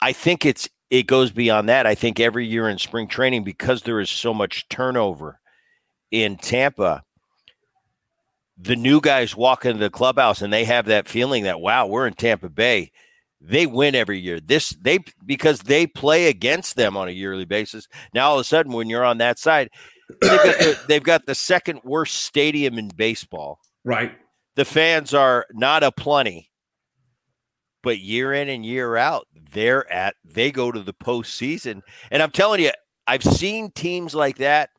I 0.00 0.12
think 0.12 0.44
it's 0.44 0.68
it 0.90 1.06
goes 1.06 1.30
beyond 1.30 1.68
that. 1.68 1.86
I 1.86 1.94
think 1.94 2.20
every 2.20 2.46
year 2.46 2.68
in 2.68 2.78
spring 2.78 3.08
training, 3.08 3.44
because 3.44 3.82
there 3.82 4.00
is 4.00 4.10
so 4.10 4.34
much 4.34 4.68
turnover 4.68 5.40
in 6.10 6.36
Tampa, 6.36 7.02
the 8.56 8.76
new 8.76 9.00
guys 9.00 9.36
walk 9.36 9.64
into 9.64 9.80
the 9.80 9.90
clubhouse 9.90 10.42
and 10.42 10.52
they 10.52 10.64
have 10.64 10.86
that 10.86 11.08
feeling 11.08 11.44
that 11.44 11.60
wow, 11.60 11.86
we're 11.86 12.06
in 12.06 12.14
Tampa 12.14 12.48
Bay. 12.48 12.92
They 13.46 13.66
win 13.66 13.94
every 13.94 14.18
year. 14.18 14.40
This 14.40 14.70
they 14.80 15.00
because 15.24 15.60
they 15.60 15.86
play 15.86 16.28
against 16.28 16.76
them 16.76 16.96
on 16.96 17.08
a 17.08 17.12
yearly 17.12 17.44
basis. 17.44 17.86
Now 18.14 18.30
all 18.30 18.34
of 18.36 18.40
a 18.40 18.44
sudden, 18.44 18.72
when 18.72 18.88
you're 18.88 19.04
on 19.04 19.18
that 19.18 19.38
side, 19.38 19.68
they've 20.08 20.30
got 20.30 20.58
the, 20.58 20.80
they've 20.88 21.02
got 21.02 21.26
the 21.26 21.34
second 21.34 21.80
worst 21.84 22.16
stadium 22.16 22.78
in 22.78 22.88
baseball. 22.88 23.60
right. 23.84 24.12
The 24.56 24.64
fans 24.64 25.12
are 25.12 25.46
not 25.52 25.82
a 25.82 25.90
plenty, 25.90 26.50
but 27.82 27.98
year 27.98 28.32
in 28.32 28.48
and 28.48 28.64
year 28.64 28.96
out, 28.96 29.26
they're 29.52 29.90
at 29.92 30.14
they 30.24 30.50
go 30.50 30.72
to 30.72 30.80
the 30.80 30.94
postseason. 30.94 31.82
And 32.10 32.22
I'm 32.22 32.30
telling 32.30 32.62
you, 32.62 32.70
I've 33.06 33.24
seen 33.24 33.72
teams 33.72 34.14
like 34.14 34.38
that. 34.38 34.70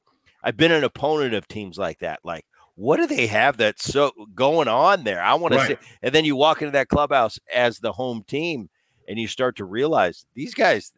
I've 0.44 0.58
been 0.58 0.72
an 0.72 0.84
opponent 0.84 1.34
of 1.34 1.48
teams 1.48 1.78
like 1.78 2.00
that. 2.00 2.20
Like, 2.24 2.46
what 2.76 2.98
do 2.98 3.08
they 3.08 3.28
have 3.28 3.58
that's 3.58 3.84
so 3.84 4.12
going 4.34 4.68
on 4.68 5.04
there? 5.04 5.22
I 5.22 5.34
want 5.36 5.56
Right. 5.56 5.68
to 5.70 5.76
see. 5.82 5.88
And 6.02 6.14
then 6.14 6.26
you 6.26 6.36
walk 6.36 6.62
into 6.62 6.72
that 6.72 6.90
clubhouse 6.90 7.40
as 7.54 7.80
the 7.80 7.92
home 7.94 8.24
team, 8.28 8.70
and 9.08 9.18
you 9.20 9.28
start 9.28 9.56
to 9.58 9.66
realize 9.66 10.26
these 10.36 10.54
guys 10.54 10.92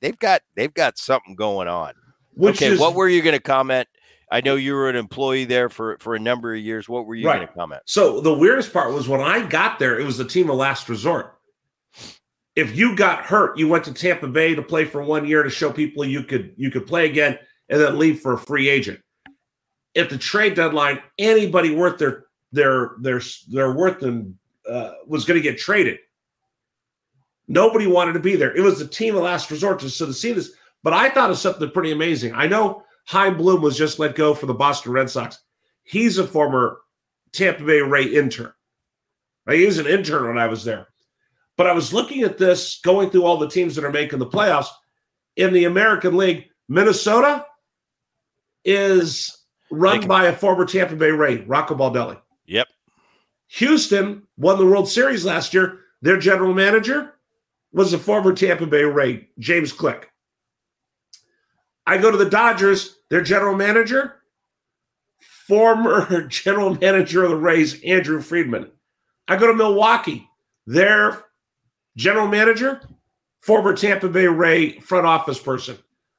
they've 0.00 0.18
got 0.18 0.42
they've 0.56 0.74
got 0.74 0.98
something 0.98 1.34
going 1.34 1.68
on. 1.68 1.92
Which 2.34 2.56
okay, 2.62 2.72
is 2.72 2.80
what 2.80 2.94
were 2.94 3.08
you 3.08 3.22
going 3.22 3.36
to 3.36 3.42
comment? 3.42 3.88
I 4.30 4.40
know 4.40 4.56
you 4.56 4.72
were 4.74 4.88
an 4.88 4.96
employee 4.96 5.44
there 5.44 5.68
for 5.68 5.96
for 6.00 6.14
a 6.14 6.18
number 6.18 6.54
of 6.54 6.60
years. 6.60 6.88
What 6.88 7.06
were 7.06 7.14
you 7.14 7.26
Right. 7.26 7.36
going 7.36 7.48
to 7.48 7.54
comment? 7.54 7.82
so 7.86 8.20
the 8.20 8.32
weirdest 8.32 8.72
part 8.72 8.92
was 8.92 9.08
when 9.08 9.20
I 9.20 9.46
got 9.46 9.78
there, 9.78 9.98
it 10.00 10.04
was 10.04 10.16
the 10.18 10.24
team 10.24 10.50
of 10.50 10.56
last 10.56 10.88
resort. 10.88 11.38
If 12.54 12.76
you 12.76 12.94
got 12.96 13.24
hurt, 13.24 13.56
you 13.58 13.68
went 13.68 13.84
to 13.84 13.94
Tampa 13.94 14.28
Bay 14.28 14.54
to 14.54 14.62
play 14.62 14.84
for 14.84 15.02
one 15.02 15.26
year 15.26 15.42
to 15.42 15.48
show 15.50 15.72
people 15.72 16.04
you 16.04 16.22
could 16.22 16.52
you 16.56 16.70
could 16.70 16.86
play 16.86 17.06
again 17.08 17.38
and 17.68 17.80
then 17.80 17.98
leave 17.98 18.20
for 18.20 18.34
a 18.34 18.38
free 18.38 18.68
agent. 18.68 19.00
At 19.94 20.08
the 20.08 20.18
trade 20.18 20.54
deadline, 20.54 21.00
anybody 21.18 21.74
worth 21.74 21.98
their 21.98 22.26
their 22.52 22.92
their 23.00 23.20
their 23.48 23.72
worth 23.72 24.02
and 24.02 24.34
uh, 24.68 24.92
was 25.06 25.24
going 25.24 25.38
to 25.38 25.42
get 25.42 25.58
traded. 25.58 25.98
Nobody 27.48 27.86
wanted 27.86 28.14
to 28.14 28.20
be 28.20 28.36
there. 28.36 28.56
It 28.56 28.62
was 28.62 28.78
the 28.78 28.86
team 28.86 29.16
of 29.16 29.22
last 29.22 29.50
resort 29.50 29.80
to 29.80 29.90
so 29.90 30.06
to 30.06 30.14
see 30.14 30.32
this. 30.32 30.52
But 30.82 30.94
I 30.94 31.10
thought 31.10 31.30
of 31.30 31.38
something 31.38 31.70
pretty 31.70 31.92
amazing. 31.92 32.34
I 32.34 32.46
know 32.46 32.84
Chaim 33.06 33.36
Bloom 33.36 33.62
was 33.62 33.76
just 33.76 33.98
let 33.98 34.14
go 34.14 34.34
for 34.34 34.46
the 34.46 34.54
Boston 34.54 34.92
Red 34.92 35.10
Sox. 35.10 35.38
He's 35.84 36.18
a 36.18 36.26
former 36.26 36.80
Tampa 37.32 37.64
Bay 37.64 37.80
Ray 37.80 38.04
intern. 38.04 38.52
Right? 39.46 39.58
He 39.58 39.66
was 39.66 39.78
an 39.78 39.86
intern 39.86 40.28
when 40.28 40.38
I 40.38 40.46
was 40.46 40.64
there. 40.64 40.88
But 41.56 41.66
I 41.66 41.72
was 41.72 41.92
looking 41.92 42.22
at 42.22 42.38
this, 42.38 42.80
going 42.80 43.10
through 43.10 43.24
all 43.24 43.36
the 43.36 43.48
teams 43.48 43.74
that 43.74 43.84
are 43.84 43.92
making 43.92 44.18
the 44.18 44.26
playoffs 44.26 44.68
in 45.36 45.52
the 45.52 45.64
American 45.64 46.16
League. 46.16 46.46
Minnesota 46.68 47.44
is 48.64 49.41
run 49.72 50.00
They- 50.00 50.06
by 50.06 50.26
a 50.26 50.36
former 50.36 50.64
Tampa 50.64 50.94
Bay 50.94 51.10
Ray, 51.10 51.38
Rocco 51.38 51.74
Baldelli. 51.74 52.20
Yep. 52.46 52.68
Houston 53.48 54.22
won 54.36 54.58
the 54.58 54.66
World 54.66 54.88
Series 54.88 55.24
last 55.24 55.52
year. 55.54 55.80
Their 56.02 56.18
general 56.18 56.54
manager 56.54 57.14
was 57.72 57.92
a 57.92 57.98
former 57.98 58.34
Tampa 58.34 58.66
Bay 58.66 58.84
Ray, 58.84 59.28
James 59.38 59.72
Click. 59.72 60.10
I 61.86 61.98
go 61.98 62.10
to 62.10 62.16
the 62.16 62.30
Dodgers, 62.30 62.98
their 63.10 63.22
general 63.22 63.56
manager, 63.56 64.22
former 65.20 66.22
general 66.28 66.76
manager 66.78 67.24
of 67.24 67.30
the 67.30 67.36
Rays, 67.36 67.82
Andrew 67.82 68.20
Friedman. 68.20 68.70
I 69.28 69.36
go 69.36 69.46
to 69.46 69.54
Milwaukee, 69.54 70.28
their 70.66 71.24
general 71.96 72.26
manager, 72.28 72.80
former 73.40 73.74
Tampa 73.74 74.08
Bay 74.08 74.26
Ray 74.26 74.78
front 74.80 75.06
office 75.06 75.38
person, 75.38 75.76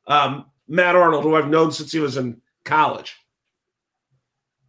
um, 0.07 0.45
Matt 0.67 0.95
Arnold, 0.95 1.23
who 1.23 1.35
I've 1.35 1.49
known 1.49 1.71
since 1.71 1.91
he 1.91 1.99
was 1.99 2.17
in 2.17 2.41
college. 2.65 3.15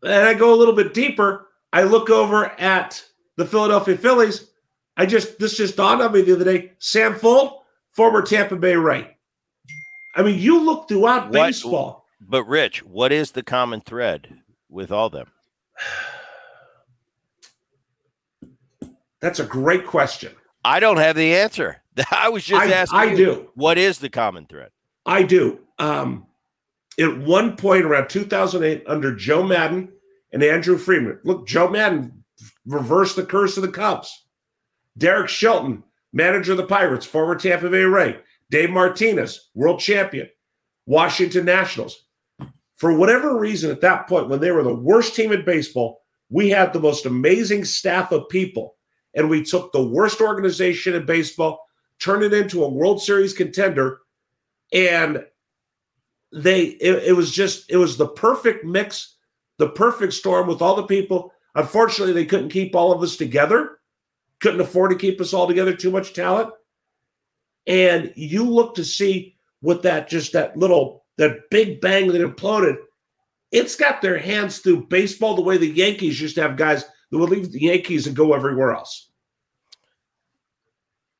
And 0.04 0.26
I 0.26 0.34
go 0.34 0.52
a 0.52 0.56
little 0.56 0.74
bit 0.74 0.94
deeper. 0.94 1.48
I 1.72 1.82
look 1.82 2.10
over 2.10 2.46
at 2.60 3.04
the 3.36 3.46
Philadelphia 3.46 3.96
Phillies. 3.96 4.50
I 4.96 5.06
just 5.06 5.38
this 5.38 5.56
just 5.56 5.76
dawned 5.76 6.02
on 6.02 6.12
me 6.12 6.22
the 6.22 6.34
other 6.34 6.44
day. 6.44 6.72
Sam 6.78 7.14
Fuld, 7.14 7.52
former 7.90 8.22
Tampa 8.22 8.56
Bay 8.56 8.76
right. 8.76 9.16
I 10.14 10.22
mean, 10.22 10.38
you 10.38 10.60
look 10.60 10.88
throughout 10.88 11.24
What- 11.24 11.32
baseball. 11.32 12.04
But 12.26 12.44
Rich, 12.44 12.82
what 12.84 13.12
is 13.12 13.32
the 13.32 13.42
common 13.42 13.82
thread 13.82 14.40
with 14.70 14.90
all 14.90 15.10
them? 15.10 15.30
That's 19.20 19.40
a 19.40 19.44
great 19.44 19.86
question. 19.86 20.32
I 20.64 20.80
don't 20.80 20.98
have 20.98 21.16
the 21.16 21.34
answer. 21.34 21.82
I 22.10 22.28
was 22.28 22.44
just 22.44 22.62
I, 22.62 22.72
asking. 22.72 22.98
I 22.98 23.14
do. 23.14 23.50
What 23.54 23.78
is 23.78 23.98
the 23.98 24.10
common 24.10 24.46
thread? 24.46 24.70
I 25.06 25.22
do. 25.22 25.60
Um, 25.78 26.26
at 26.98 27.18
one 27.18 27.56
point 27.56 27.84
around 27.84 28.08
2008, 28.08 28.84
under 28.86 29.14
Joe 29.14 29.42
Maddon 29.42 29.92
and 30.32 30.42
Andrew 30.42 30.78
Friedman, 30.78 31.20
look, 31.24 31.46
Joe 31.46 31.68
Maddon 31.68 32.24
reversed 32.66 33.16
the 33.16 33.26
curse 33.26 33.56
of 33.56 33.62
the 33.62 33.70
Cubs. 33.70 34.26
Derek 34.96 35.28
Shelton, 35.28 35.82
manager 36.12 36.52
of 36.52 36.58
the 36.58 36.66
Pirates, 36.66 37.06
former 37.06 37.34
Tampa 37.34 37.68
Bay 37.68 37.82
Ray. 37.82 38.18
Dave 38.50 38.70
Martinez, 38.70 39.50
world 39.54 39.80
champion. 39.80 40.28
Washington 40.86 41.44
Nationals. 41.44 42.06
For 42.76 42.96
whatever 42.96 43.38
reason, 43.38 43.70
at 43.70 43.80
that 43.80 44.08
point, 44.08 44.28
when 44.28 44.40
they 44.40 44.50
were 44.50 44.62
the 44.62 44.74
worst 44.74 45.14
team 45.14 45.32
in 45.32 45.44
baseball, 45.44 46.02
we 46.28 46.50
had 46.50 46.72
the 46.72 46.80
most 46.80 47.06
amazing 47.06 47.64
staff 47.64 48.12
of 48.12 48.28
people. 48.28 48.76
And 49.14 49.30
we 49.30 49.44
took 49.44 49.72
the 49.72 49.82
worst 49.82 50.20
organization 50.20 50.94
in 50.94 51.06
baseball, 51.06 51.64
turned 52.00 52.24
it 52.24 52.32
into 52.32 52.64
a 52.64 52.68
World 52.68 53.00
Series 53.00 53.32
contender, 53.32 54.00
and 54.72 55.24
they 56.34 56.62
it, 56.62 57.04
it 57.04 57.12
was 57.12 57.30
just 57.30 57.70
it 57.70 57.76
was 57.76 57.96
the 57.96 58.08
perfect 58.08 58.64
mix 58.64 59.14
the 59.58 59.68
perfect 59.68 60.12
storm 60.12 60.48
with 60.48 60.60
all 60.60 60.74
the 60.74 60.82
people. 60.82 61.32
Unfortunately 61.54 62.12
they 62.12 62.26
couldn't 62.26 62.48
keep 62.48 62.74
all 62.74 62.92
of 62.92 63.02
us 63.02 63.16
together. 63.16 63.78
Couldn't 64.40 64.60
afford 64.60 64.90
to 64.90 64.96
keep 64.96 65.20
us 65.20 65.32
all 65.32 65.46
together 65.46 65.74
too 65.74 65.92
much 65.92 66.12
talent. 66.12 66.50
And 67.66 68.12
you 68.16 68.44
look 68.44 68.74
to 68.74 68.84
see 68.84 69.36
what 69.60 69.82
that 69.82 70.08
just 70.08 70.32
that 70.32 70.56
little 70.56 71.04
that 71.16 71.48
big 71.50 71.80
bang 71.80 72.08
that 72.08 72.20
imploded 72.20 72.76
it's 73.52 73.76
got 73.76 74.02
their 74.02 74.18
hands 74.18 74.58
through 74.58 74.84
baseball 74.88 75.36
the 75.36 75.42
way 75.42 75.56
the 75.56 75.68
yankees 75.68 76.20
used 76.20 76.34
to 76.34 76.42
have 76.42 76.56
guys 76.56 76.84
that 77.10 77.18
would 77.18 77.30
leave 77.30 77.52
the 77.52 77.62
yankees 77.62 78.08
and 78.08 78.16
go 78.16 78.34
everywhere 78.34 78.72
else. 78.74 79.10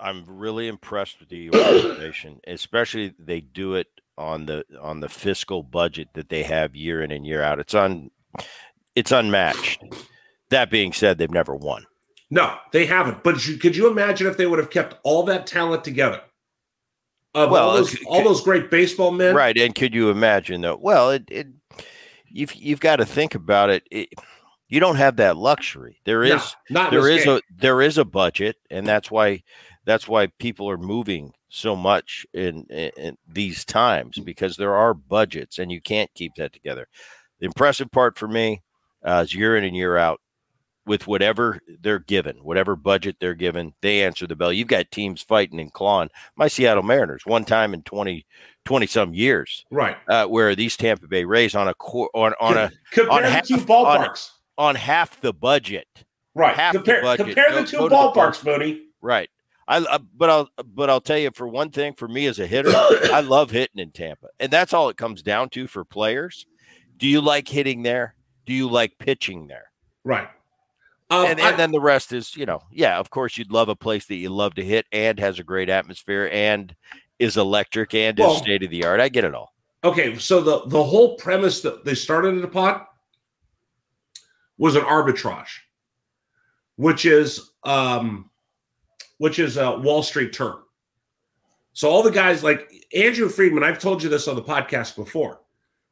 I'm 0.00 0.24
really 0.26 0.66
impressed 0.66 1.20
with 1.20 1.28
the 1.28 1.50
organization, 1.54 2.40
especially 2.48 3.14
they 3.20 3.40
do 3.40 3.76
it 3.76 3.86
on 4.16 4.46
the 4.46 4.64
on 4.80 5.00
the 5.00 5.08
fiscal 5.08 5.62
budget 5.62 6.08
that 6.14 6.28
they 6.28 6.42
have 6.42 6.74
year 6.76 7.02
in 7.02 7.10
and 7.10 7.26
year 7.26 7.42
out. 7.42 7.58
It's 7.58 7.74
un 7.74 8.10
it's 8.94 9.12
unmatched. 9.12 9.82
That 10.50 10.70
being 10.70 10.92
said, 10.92 11.18
they've 11.18 11.30
never 11.30 11.54
won. 11.56 11.84
no 12.30 12.56
they 12.72 12.86
haven't 12.86 13.22
but 13.22 13.46
you, 13.46 13.56
could 13.56 13.76
you 13.76 13.88
imagine 13.88 14.26
if 14.26 14.36
they 14.36 14.46
would 14.46 14.58
have 14.58 14.70
kept 14.70 14.96
all 15.02 15.24
that 15.24 15.46
talent 15.46 15.84
together 15.84 16.20
of 17.34 17.50
Well, 17.50 17.68
all 17.70 17.74
those 17.76 17.90
c- 17.90 18.04
all 18.06 18.22
those 18.22 18.40
great 18.42 18.70
baseball 18.70 19.10
men 19.10 19.34
Right. 19.34 19.56
And 19.58 19.74
could 19.74 19.94
you 19.94 20.10
imagine 20.10 20.60
though? 20.60 20.78
Well, 20.80 21.10
it, 21.10 21.24
it 21.30 21.46
you've 22.28 22.54
you've 22.54 22.80
got 22.80 22.96
to 22.96 23.04
think 23.04 23.34
about 23.34 23.70
it. 23.70 23.82
it. 23.90 24.08
You 24.68 24.80
don't 24.80 24.96
have 24.96 25.16
that 25.16 25.36
luxury. 25.36 26.00
There 26.04 26.24
No, 26.24 26.36
is 26.36 26.56
there 26.90 27.08
is 27.08 27.26
a 27.26 27.40
there 27.54 27.82
is 27.82 27.98
a 27.98 28.04
budget, 28.04 28.56
and 28.70 28.86
that's 28.86 29.10
why 29.10 29.42
that's 29.84 30.08
why 30.08 30.28
people 30.38 30.68
are 30.70 30.78
moving 30.78 31.32
so 31.48 31.76
much 31.76 32.26
in, 32.34 32.64
in, 32.70 32.90
in 32.96 33.16
these 33.28 33.64
times 33.64 34.18
because 34.18 34.56
there 34.56 34.74
are 34.74 34.94
budgets, 34.94 35.58
and 35.58 35.70
you 35.70 35.80
can't 35.80 36.10
keep 36.14 36.34
that 36.36 36.52
together. 36.52 36.88
The 37.38 37.46
impressive 37.46 37.90
part 37.90 38.18
for 38.18 38.26
me 38.26 38.62
uh, 39.06 39.22
is 39.24 39.34
year 39.34 39.56
in 39.56 39.64
and 39.64 39.76
year 39.76 39.96
out 39.96 40.20
with 40.86 41.06
whatever 41.06 41.60
they're 41.80 41.98
given, 41.98 42.36
whatever 42.38 42.76
budget 42.76 43.16
they're 43.20 43.34
given, 43.34 43.72
they 43.80 44.02
answer 44.02 44.26
the 44.26 44.36
bell. 44.36 44.52
You've 44.52 44.68
got 44.68 44.90
teams 44.90 45.22
fighting 45.22 45.60
and 45.60 45.72
clawing. 45.72 46.10
My 46.36 46.48
Seattle 46.48 46.82
Mariners, 46.82 47.22
one 47.24 47.44
time 47.44 47.72
in 47.72 47.82
20, 47.82 48.26
20 48.64 48.86
some 48.86 49.14
years, 49.14 49.64
right 49.70 49.96
uh, 50.08 50.26
where 50.26 50.54
these 50.54 50.76
Tampa 50.76 51.06
Bay 51.06 51.24
Rays 51.24 51.54
on 51.54 51.68
a 51.68 51.74
on, 51.82 52.34
on 52.40 52.56
a 52.56 52.70
compare 52.90 53.12
on 53.12 53.22
half- 53.22 53.46
two 53.46 53.56
ballparks 53.58 54.30
on 54.58 54.74
half 54.74 55.20
the 55.20 55.32
budget 55.32 55.86
Right. 56.34 56.54
half 56.56 56.72
the 56.72 56.78
compare 56.80 57.02
budget. 57.02 57.26
compare 57.26 57.50
Go- 57.50 57.60
the 57.60 57.66
two 57.66 57.76
go 57.78 57.88
the 57.88 57.94
ballparks, 57.94 58.44
Mooney. 58.44 58.82
Right. 59.00 59.30
I, 59.66 59.78
I 59.78 59.98
but 60.14 60.28
I'll 60.30 60.48
but 60.64 60.90
I'll 60.90 61.00
tell 61.00 61.16
you 61.18 61.30
for 61.34 61.48
one 61.48 61.70
thing 61.70 61.94
for 61.94 62.06
me 62.08 62.26
as 62.26 62.38
a 62.38 62.46
hitter, 62.46 62.70
I 62.74 63.20
love 63.26 63.50
hitting 63.50 63.80
in 63.80 63.90
Tampa. 63.92 64.28
And 64.40 64.50
that's 64.52 64.72
all 64.74 64.88
it 64.90 64.96
comes 64.96 65.22
down 65.22 65.48
to 65.50 65.66
for 65.66 65.84
players. 65.84 66.46
Do 66.98 67.06
you 67.08 67.20
like 67.20 67.48
hitting 67.48 67.82
there? 67.82 68.14
Do 68.46 68.52
you 68.52 68.68
like 68.68 68.98
pitching 68.98 69.46
there? 69.46 69.70
Right. 70.04 70.28
Um, 71.10 71.26
and, 71.26 71.40
I- 71.40 71.50
and 71.50 71.58
then 71.58 71.70
the 71.72 71.80
rest 71.80 72.12
is, 72.12 72.36
you 72.36 72.46
know, 72.46 72.60
yeah, 72.70 72.98
of 72.98 73.10
course 73.10 73.38
you'd 73.38 73.52
love 73.52 73.68
a 73.68 73.76
place 73.76 74.06
that 74.06 74.16
you 74.16 74.28
love 74.30 74.54
to 74.54 74.64
hit 74.64 74.86
and 74.92 75.18
has 75.18 75.38
a 75.38 75.44
great 75.44 75.68
atmosphere 75.70 76.28
and 76.32 76.74
is 77.18 77.36
electric 77.36 77.94
and 77.94 78.18
Well- 78.18 78.32
is 78.32 78.38
state 78.38 78.62
of 78.64 78.70
the 78.70 78.84
art. 78.84 79.00
I 79.00 79.08
get 79.08 79.24
it 79.24 79.34
all. 79.34 79.54
okay, 79.84 80.18
so 80.18 80.40
the 80.40 80.62
the 80.66 80.82
whole 80.82 81.16
premise 81.16 81.60
that 81.62 81.84
they 81.84 81.94
started 81.94 82.36
it 82.38 82.44
upon 82.44 82.82
was 84.58 84.76
an 84.76 84.82
arbitrage, 84.82 85.50
which 86.76 87.04
is 87.04 87.52
um, 87.64 88.30
which 89.18 89.38
is 89.38 89.56
a 89.56 89.78
Wall 89.78 90.02
Street 90.02 90.32
term. 90.32 90.62
So 91.72 91.90
all 91.90 92.02
the 92.02 92.10
guys 92.10 92.44
like 92.44 92.70
Andrew 92.94 93.28
Friedman, 93.28 93.64
I've 93.64 93.80
told 93.80 94.02
you 94.02 94.08
this 94.08 94.28
on 94.28 94.36
the 94.36 94.42
podcast 94.42 94.96
before. 94.96 95.40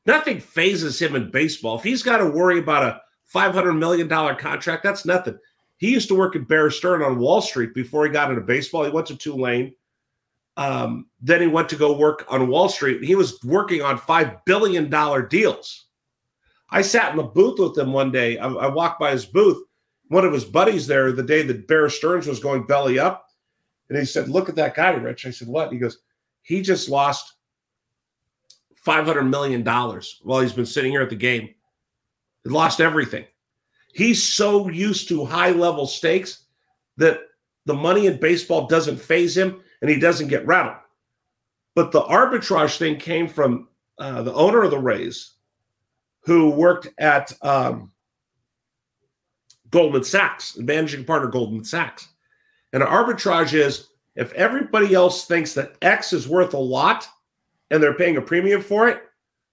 Nothing 0.07 0.41
fazes 0.41 1.01
him 1.01 1.15
in 1.17 1.31
baseball. 1.31 1.79
If 1.79 1.85
he's 1.85 2.03
got 2.03 2.19
to 2.19 2.27
worry 2.27 2.59
about 2.59 2.83
a 2.85 3.01
five 3.25 3.55
hundred 3.55 3.75
million 3.75 4.09
dollar 4.09 4.35
contract, 4.35 4.83
that's 4.83 5.05
nothing. 5.05 5.39
He 5.79 5.91
used 5.91 6.09
to 6.09 6.15
work 6.15 6.37
at 6.37 6.47
Bear 6.47 6.71
Stearns 6.71 7.05
on 7.05 7.19
Wall 7.19 7.41
Street 7.41 7.75
before 7.75 8.05
he 8.05 8.13
got 8.13 8.31
into 8.31 8.43
baseball. 8.43 8.85
He 8.85 8.91
went 8.91 9.09
to 9.09 9.17
Tulane. 9.17 9.75
Um, 10.57 11.07
then 11.21 11.41
he 11.41 11.47
went 11.47 11.69
to 11.71 11.77
go 11.77 11.97
work 11.97 12.25
on 12.29 12.49
Wall 12.49 12.69
Street. 12.69 13.03
He 13.03 13.15
was 13.15 13.43
working 13.43 13.83
on 13.83 13.99
five 13.99 14.45
billion 14.45 14.91
dollar 14.91 15.23
deals. 15.23 15.87
I 16.73 16.83
sat 16.83 17.11
in 17.11 17.19
the 17.19 17.23
booth 17.23 17.59
with 17.59 17.77
him 17.77 17.93
one 17.93 18.11
day. 18.11 18.39
I, 18.39 18.49
I 18.49 18.67
walked 18.69 18.99
by 18.99 19.13
his 19.13 19.27
booth. 19.27 19.63
One 20.09 20.25
of 20.25 20.33
his 20.33 20.45
buddies 20.45 20.87
there 20.87 21.13
the 21.13 21.23
day 21.23 21.43
that 21.43 21.69
Bear 21.69 21.89
Stearns 21.89 22.27
was 22.27 22.41
going 22.41 22.67
belly 22.67 22.99
up, 22.99 23.29
and 23.89 23.99
he 23.99 24.05
said, 24.05 24.29
"Look 24.29 24.49
at 24.49 24.57
that 24.57 24.75
guy, 24.75 24.91
Rich." 24.91 25.27
I 25.27 25.31
said, 25.31 25.49
"What?" 25.49 25.71
He 25.73 25.79
goes, 25.79 25.99
"He 26.43 26.63
just 26.63 26.89
lost 26.89 27.35
five 28.77 29.07
hundred 29.07 29.25
million 29.25 29.63
dollars 29.63 30.21
while 30.23 30.41
he's 30.41 30.53
been 30.53 30.67
sitting 30.67 30.91
here 30.91 31.03
at 31.03 31.11
the 31.11 31.17
game. 31.17 31.51
He 32.43 32.51
lost 32.51 32.81
everything. 32.81 33.25
He's 33.95 34.23
so 34.23 34.69
used 34.69 35.09
to 35.09 35.25
high 35.25 35.51
level 35.51 35.87
stakes 35.87 36.47
that 36.97 37.21
the 37.67 37.75
money 37.75 38.07
in 38.07 38.19
baseball 38.19 38.67
doesn't 38.67 39.01
faze 39.01 39.37
him 39.37 39.61
and 39.81 39.91
he 39.91 39.99
doesn't 39.99 40.29
get 40.29 40.47
rattled. 40.47 40.77
But 41.75 41.93
the 41.93 42.03
arbitrage 42.03 42.79
thing 42.79 42.99
came 42.99 43.29
from 43.29 43.69
uh, 43.99 44.23
the 44.23 44.35
owner 44.35 44.63
of 44.63 44.71
the 44.71 44.79
Rays, 44.79 45.35
who 46.25 46.51
worked 46.51 46.89
at 46.99 47.33
um, 47.43 47.93
Goldman 49.71 50.05
Sachs, 50.05 50.57
managing 50.59 51.05
partner 51.05 51.29
Goldman 51.29 51.65
Sachs. 51.65 52.09
And 52.73 52.83
arbitrage 52.83 53.55
is 53.55 53.89
if 54.15 54.33
everybody 54.33 54.95
else 54.95 55.25
thinks 55.25 55.55
that 55.55 55.77
X 55.83 56.13
is 56.13 56.29
worth 56.29 56.55
a 56.55 56.59
lot 56.59 57.07
and 57.71 57.83
they're 57.83 57.95
paying 57.95 58.17
a 58.17 58.23
premium 58.23 58.63
for 58.63 58.89
it, 58.89 59.03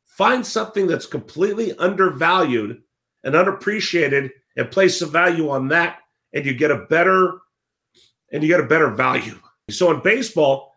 find 0.05 0.45
something 0.45 0.86
that's 0.86 1.05
completely 1.05 1.77
undervalued 1.77 2.82
and 3.23 3.36
unappreciated 3.36 4.32
and 4.58 4.71
place 4.71 4.99
some 4.99 5.12
value 5.12 5.49
on 5.49 5.69
that, 5.69 5.99
and 6.34 6.45
you 6.45 6.53
get 6.53 6.71
a 6.71 6.86
better 6.89 7.39
and 8.32 8.43
you 8.43 8.49
get 8.49 8.60
a 8.60 8.67
better 8.67 8.89
value. 8.89 9.39
So 9.69 9.91
in 9.91 10.01
baseball, 10.01 10.75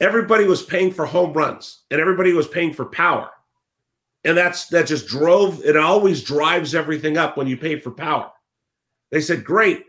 everybody 0.00 0.44
was 0.44 0.62
paying 0.62 0.92
for 0.92 1.06
home 1.06 1.32
runs 1.32 1.84
and 1.90 2.00
everybody 2.00 2.32
was 2.32 2.48
paying 2.48 2.72
for 2.72 2.84
power. 2.86 3.30
And 4.24 4.36
that's 4.36 4.66
that 4.68 4.86
just 4.86 5.06
drove 5.06 5.62
it 5.64 5.76
always 5.76 6.22
drives 6.22 6.74
everything 6.74 7.18
up 7.18 7.36
when 7.36 7.46
you 7.46 7.56
pay 7.56 7.78
for 7.78 7.90
power. 7.90 8.30
They 9.10 9.20
said, 9.20 9.44
Great, 9.44 9.84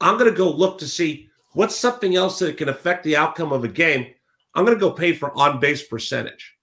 I'm 0.00 0.18
gonna 0.18 0.30
go 0.30 0.50
look 0.50 0.78
to 0.78 0.88
see 0.88 1.28
what's 1.52 1.76
something 1.76 2.14
else 2.16 2.38
that 2.38 2.56
can 2.56 2.68
affect 2.68 3.04
the 3.04 3.16
outcome 3.16 3.52
of 3.52 3.64
a 3.64 3.68
game. 3.68 4.06
I'm 4.54 4.64
gonna 4.64 4.78
go 4.78 4.92
pay 4.92 5.12
for 5.12 5.36
on-base 5.36 5.84
percentage 5.88 6.56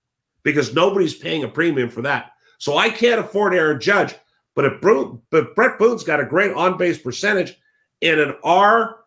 because 0.44 0.74
nobody's 0.74 1.16
paying 1.16 1.44
a 1.44 1.48
premium 1.48 1.90
for 1.90 2.02
that. 2.04 2.32
So 2.58 2.78
I 2.78 2.90
can't 2.90 3.20
afford 3.20 3.54
Aaron 3.54 3.80
Judge, 3.80 4.16
but 4.56 4.66
if 4.66 4.82
Bru- 4.82 5.22
but 5.30 5.56
Bret 5.56 5.78
Boone's 5.78 6.04
got 6.04 6.20
a 6.20 6.26
great 6.26 6.54
on-base 6.54 7.00
percentage 7.00 7.58
in 8.02 8.20
an 8.20 8.36
R 8.44 9.00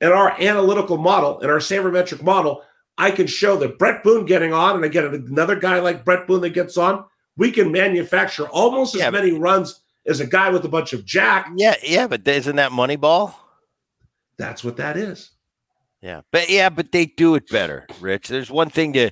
in 0.00 0.10
our 0.10 0.32
analytical 0.40 0.98
model, 0.98 1.38
in 1.40 1.48
our 1.48 1.58
sabermetric 1.58 2.22
model, 2.22 2.62
I 2.98 3.12
can 3.12 3.26
show 3.26 3.56
that 3.56 3.78
Bret 3.78 4.02
Boone 4.02 4.26
getting 4.26 4.52
on, 4.52 4.76
and 4.76 4.84
I 4.84 4.88
get 4.88 5.04
another 5.04 5.56
guy 5.56 5.78
like 5.78 6.04
Bret 6.04 6.26
Boone 6.26 6.40
that 6.42 6.50
gets 6.50 6.76
on, 6.76 7.04
we 7.36 7.50
can 7.50 7.72
manufacture 7.72 8.46
almost 8.48 8.94
as 8.94 9.00
Yeah, 9.00 9.10
but- 9.10 9.24
many 9.24 9.32
runs 9.32 9.80
as 10.06 10.20
a 10.20 10.26
guy 10.26 10.50
with 10.50 10.64
a 10.64 10.68
bunch 10.68 10.92
of 10.92 11.04
jack. 11.04 11.48
Yeah, 11.56 11.76
yeah, 11.82 12.06
but 12.06 12.26
isn't 12.26 12.56
that 12.56 12.72
Moneyball? 12.72 13.34
That's 14.38 14.64
what 14.64 14.76
that 14.78 14.96
is. 14.96 15.30
Yeah, 16.00 16.22
but 16.32 16.50
yeah, 16.50 16.68
but 16.68 16.90
they 16.90 17.06
do 17.06 17.36
it 17.36 17.48
better, 17.48 17.86
Rich. 18.00 18.28
There's 18.28 18.50
one 18.50 18.70
thing 18.70 18.92
to 18.94 19.10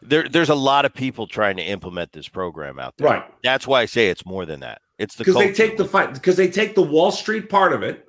there. 0.00 0.28
There's 0.28 0.48
a 0.48 0.56
lot 0.56 0.84
of 0.84 0.92
people 0.92 1.28
trying 1.28 1.56
to 1.58 1.62
implement 1.62 2.10
this 2.12 2.28
program 2.28 2.80
out 2.80 2.94
there. 2.96 3.08
Right. 3.08 3.24
That's 3.44 3.66
why 3.66 3.82
I 3.82 3.86
say 3.86 4.08
it's 4.08 4.26
more 4.26 4.44
than 4.44 4.58
that. 4.60 4.80
It's 4.98 5.14
the 5.14 5.24
Because 5.24 5.36
they 5.40 5.52
take 5.52 5.76
the 5.76 5.84
fight 5.84 6.12
because 6.14 6.36
they 6.36 6.48
take 6.48 6.74
the 6.74 6.82
Wall 6.82 7.12
Street 7.12 7.48
part 7.48 7.72
of 7.72 7.84
it 7.84 8.04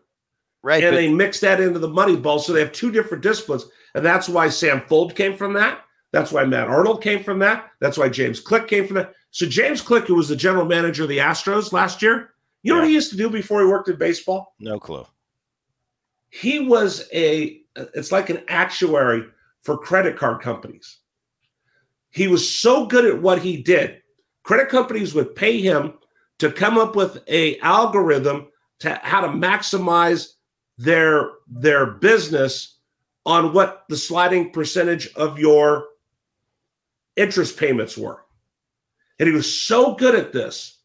right. 0.64 0.84
and 0.84 0.94
but- 0.94 0.98
they 0.98 1.12
mix 1.14 1.40
that 1.42 1.62
into 1.62 1.78
the 1.78 1.88
Moneyball. 1.88 2.40
So 2.40 2.54
they 2.54 2.60
have 2.62 2.72
two 2.72 2.92
different 2.92 3.22
disciplines. 3.22 3.66
And 3.94 4.04
that's 4.04 4.28
why 4.28 4.50
Sam 4.50 4.82
Fuld 4.82 5.16
came 5.16 5.38
from 5.38 5.54
that. 5.54 5.82
That's 6.14 6.32
why 6.32 6.46
Matt 6.46 6.68
Arnold 6.70 7.02
came 7.02 7.24
from 7.24 7.40
that. 7.40 7.72
That's 7.80 7.98
why 7.98 8.08
James 8.08 8.40
Click 8.40 8.68
came 8.68 8.86
from 8.86 8.98
that. 8.98 9.14
So 9.32 9.48
James 9.48 9.82
Click, 9.82 10.06
who 10.06 10.14
was 10.14 10.30
the 10.30 10.36
general 10.36 10.64
manager 10.64 11.04
of 11.04 11.10
the 11.10 11.18
Astros 11.18 11.74
last 11.74 12.04
year, 12.04 12.30
you 12.62 12.72
know 12.72 12.80
what 12.80 12.88
he 12.88 12.94
used 12.94 13.10
to 13.10 13.18
do 13.18 13.30
before 13.30 13.60
he 13.62 13.68
worked 13.68 13.90
in 13.90 13.98
baseball? 13.98 14.54
no 14.60 14.80
clue. 14.80 15.06
He 16.30 16.60
was 16.62 17.10
a 17.12 17.62
it's 17.76 18.12
like 18.12 18.30
an 18.30 18.44
actuary 18.48 19.26
for 19.62 19.78
credit 19.78 20.16
card 20.16 20.42
companies. 20.42 21.00
He 22.12 22.28
was 22.28 22.48
so 22.48 22.86
good 22.86 23.06
at 23.06 23.22
what 23.22 23.42
he 23.42 23.58
did. 23.58 24.02
Credit 24.44 24.70
companies 24.70 25.16
would 25.16 25.36
pay 25.36 25.60
him 25.60 25.96
to 26.38 26.52
come 26.52 26.78
up 26.78 26.96
with 26.96 27.24
a 27.28 27.60
algorithm 27.60 28.48
to 28.80 29.00
how 29.02 29.22
to 29.22 29.30
maximize 29.30 30.34
their 30.78 31.32
their 31.48 31.88
business 31.88 32.78
on 33.26 33.54
what 33.54 33.86
the 33.90 33.98
sliding 33.98 34.52
percentage 34.52 35.12
of 35.16 35.40
your 35.40 35.86
interest 37.16 37.58
payments 37.58 37.98
were. 37.98 38.24
And 39.20 39.28
he 39.28 39.34
was 39.34 39.62
so 39.62 39.96
good 39.96 40.16
at 40.16 40.34
this 40.34 40.80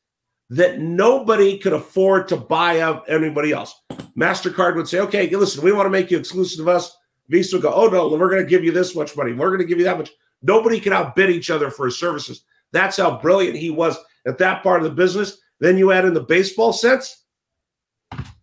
that 0.51 0.79
nobody 0.81 1.59
could 1.59 1.73
afford 1.73 2.29
to 2.29 2.37
buy 2.37 2.81
out 2.81 3.05
anybody 3.09 3.53
else. 3.53 3.83
MasterCard 4.17 4.77
would 4.77 4.89
say, 4.89 5.01
okay, 5.01 5.29
listen, 5.29 5.63
we 5.63 5.73
want 5.73 5.87
to 5.87 5.91
make 5.91 6.11
you 6.11 6.19
exclusive 6.19 6.65
to 6.65 6.71
us. 6.71 6.97
Visa 7.29 7.57
would 7.57 7.63
go, 7.63 7.73
oh 7.73 7.87
no, 7.89 8.09
we're 8.09 8.31
going 8.31 8.43
to 8.43 8.49
give 8.49 8.65
you 8.65 8.73
this 8.73 8.95
much 8.95 9.17
money. 9.17 9.33
We're 9.33 9.49
going 9.49 9.61
to 9.61 9.67
give 9.67 9.79
you 9.79 9.85
that 9.85 9.99
much. 9.99 10.11
Nobody 10.43 10.81
can 10.81 10.93
outbid 10.93 11.31
each 11.31 11.51
other 11.51 11.71
for 11.71 11.87
his 11.87 11.99
services. 11.99 12.43
That's 12.73 12.97
how 12.97 13.19
brilliant 13.19 13.57
he 13.57 13.71
was 13.71 13.97
at 14.27 14.39
that 14.39 14.63
part 14.63 14.83
of 14.83 14.85
the 14.85 14.95
business. 14.95 15.39
Then 15.61 15.77
you 15.77 15.93
add 15.93 16.05
in 16.05 16.15
the 16.15 16.21
baseball 16.21 16.73
sense, 16.73 17.25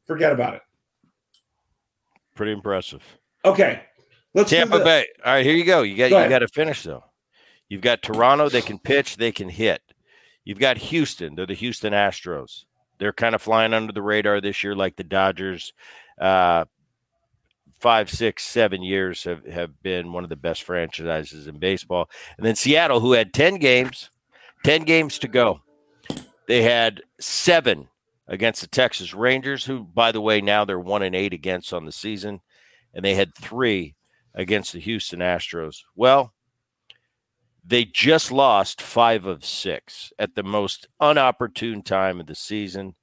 forget 0.05 0.31
about 0.31 0.55
it. 0.55 0.61
Pretty 2.35 2.51
impressive. 2.51 3.01
Okay. 3.43 3.81
Let's 4.33 4.49
Tampa 4.49 4.83
Bay. 4.83 5.07
All 5.23 5.33
right, 5.33 5.45
here 5.45 5.55
you 5.55 5.63
go. 5.63 5.83
You 5.83 5.95
got 5.95 6.09
Go 6.09 6.21
you 6.21 6.29
got 6.29 6.39
to 6.39 6.49
finish 6.49 6.83
though. 6.83 7.03
You've 7.69 7.81
got 7.81 8.01
Toronto. 8.01 8.49
They 8.49 8.61
can 8.61 8.79
pitch. 8.79 9.17
They 9.17 9.31
can 9.31 9.49
hit. 9.49 9.81
You've 10.43 10.59
got 10.59 10.77
Houston. 10.77 11.35
They're 11.35 11.45
the 11.45 11.53
Houston 11.53 11.93
Astros. 11.93 12.65
They're 12.99 13.13
kind 13.13 13.35
of 13.35 13.41
flying 13.41 13.73
under 13.73 13.91
the 13.91 14.01
radar 14.01 14.39
this 14.39 14.63
year, 14.63 14.75
like 14.75 14.95
the 14.95 15.03
Dodgers. 15.03 15.73
Uh, 16.19 16.65
five, 17.79 18.09
six, 18.09 18.43
seven 18.43 18.81
years 18.83 19.23
have, 19.23 19.45
have 19.45 19.81
been 19.81 20.13
one 20.13 20.23
of 20.23 20.29
the 20.29 20.35
best 20.35 20.63
franchises 20.63 21.47
in 21.47 21.59
baseball. 21.59 22.09
And 22.37 22.45
then 22.45 22.55
Seattle, 22.55 22.99
who 22.99 23.13
had 23.13 23.33
10 23.33 23.57
games, 23.57 24.09
10 24.63 24.83
games 24.83 25.19
to 25.19 25.27
go. 25.27 25.61
They 26.47 26.61
had 26.61 27.01
seven 27.19 27.89
against 28.27 28.61
the 28.61 28.67
Texas 28.67 29.13
Rangers, 29.13 29.65
who, 29.65 29.83
by 29.83 30.11
the 30.11 30.21
way, 30.21 30.41
now 30.41 30.63
they're 30.63 30.79
one 30.79 31.01
and 31.01 31.15
eight 31.15 31.33
against 31.33 31.73
on 31.73 31.85
the 31.85 31.91
season. 31.91 32.41
And 32.93 33.03
they 33.03 33.15
had 33.15 33.35
three 33.35 33.95
against 34.33 34.73
the 34.73 34.79
Houston 34.79 35.19
Astros. 35.19 35.79
Well, 35.95 36.33
they 37.67 37.85
just 37.85 38.31
lost 38.31 38.81
five 38.81 39.25
of 39.25 39.43
six 39.43 40.13
at 40.19 40.35
the 40.35 40.43
most 40.43 40.87
unopportune 41.01 41.83
time 41.83 42.19
of 42.19 42.27
the 42.27 42.35
season. 42.35 42.95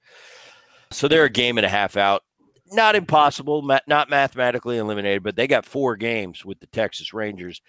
So 0.90 1.09
they're 1.09 1.25
a 1.25 1.31
game 1.31 1.59
and 1.59 1.66
a 1.66 1.70
half 1.70 1.96
out. 1.96 2.22
Not 2.70 2.94
impossible, 2.94 3.62
not 3.62 4.09
mathematically 4.09 4.79
eliminated, 4.79 5.22
but 5.22 5.37
they 5.37 5.46
got 5.46 5.66
four 5.66 5.96
games 5.96 6.44
with 6.44 6.61
the 6.61 6.66
Texas 6.68 7.12
Rangers. 7.12 7.61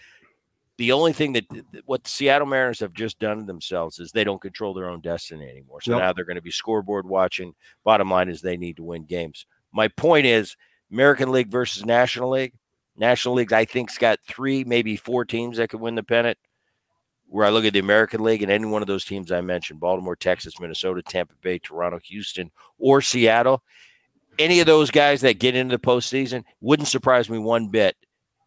The 0.78 0.92
only 0.92 1.14
thing 1.14 1.34
that 1.34 1.46
what 1.86 2.04
the 2.04 2.10
Seattle 2.10 2.48
Mariners 2.48 2.80
have 2.80 2.94
just 2.94 3.20
done 3.20 3.40
to 3.40 3.44
themselves 3.46 4.00
is 4.00 4.12
they 4.12 4.24
don't 4.24 4.42
control 4.42 4.74
their 4.74 4.90
own 4.90 5.02
destiny 5.02 5.48
anymore. 5.50 5.82
So 5.82 5.92
Yep. 5.92 6.00
now 6.00 6.14
they're 6.14 6.26
going 6.26 6.36
to 6.36 6.42
be 6.42 6.52
scoreboard 6.52 7.06
watching. 7.08 7.54
Bottom 7.84 8.10
line 8.10 8.30
is 8.30 8.42
they 8.42 8.58
need 8.58 8.78
to 8.78 8.84
win 8.84 9.04
games. 9.06 9.46
My 9.72 9.88
point 9.88 10.26
is 10.26 10.56
American 10.92 11.32
League 11.32 11.50
versus 11.52 11.86
National 11.86 12.30
League. 12.32 12.54
National 12.96 13.36
League, 13.36 13.52
I 13.54 13.66
think's 13.66 13.98
got 13.98 14.20
three, 14.28 14.64
maybe 14.64 14.96
four 14.96 15.26
teams 15.26 15.58
that 15.58 15.70
could 15.70 15.82
win 15.82 15.96
the 15.96 16.04
pennant. 16.04 16.38
Where 17.34 17.48
I 17.48 17.50
look 17.50 17.66
at 17.66 17.74
the 17.74 17.80
American 17.80 18.22
League 18.22 18.44
and 18.44 18.52
any 18.52 18.68
one 18.68 18.84
of 18.84 18.88
those 18.88 19.06
teams 19.06 19.32
I 19.32 19.42
mentioned, 19.42 19.80
Baltimore, 19.80 20.16
Texas, 20.16 20.60
Minnesota, 20.60 21.02
Tampa 21.02 21.34
Bay, 21.42 21.58
Toronto, 21.58 22.00
Houston, 22.04 22.52
or 22.78 23.02
Seattle, 23.02 23.64
any 24.38 24.60
of 24.60 24.68
those 24.68 24.92
guys 24.92 25.22
that 25.22 25.40
get 25.40 25.56
into 25.56 25.76
the 25.76 25.82
postseason 25.82 26.44
wouldn't 26.62 26.88
surprise 26.88 27.32
me 27.32 27.40
one 27.40 27.70
bit 27.70 27.96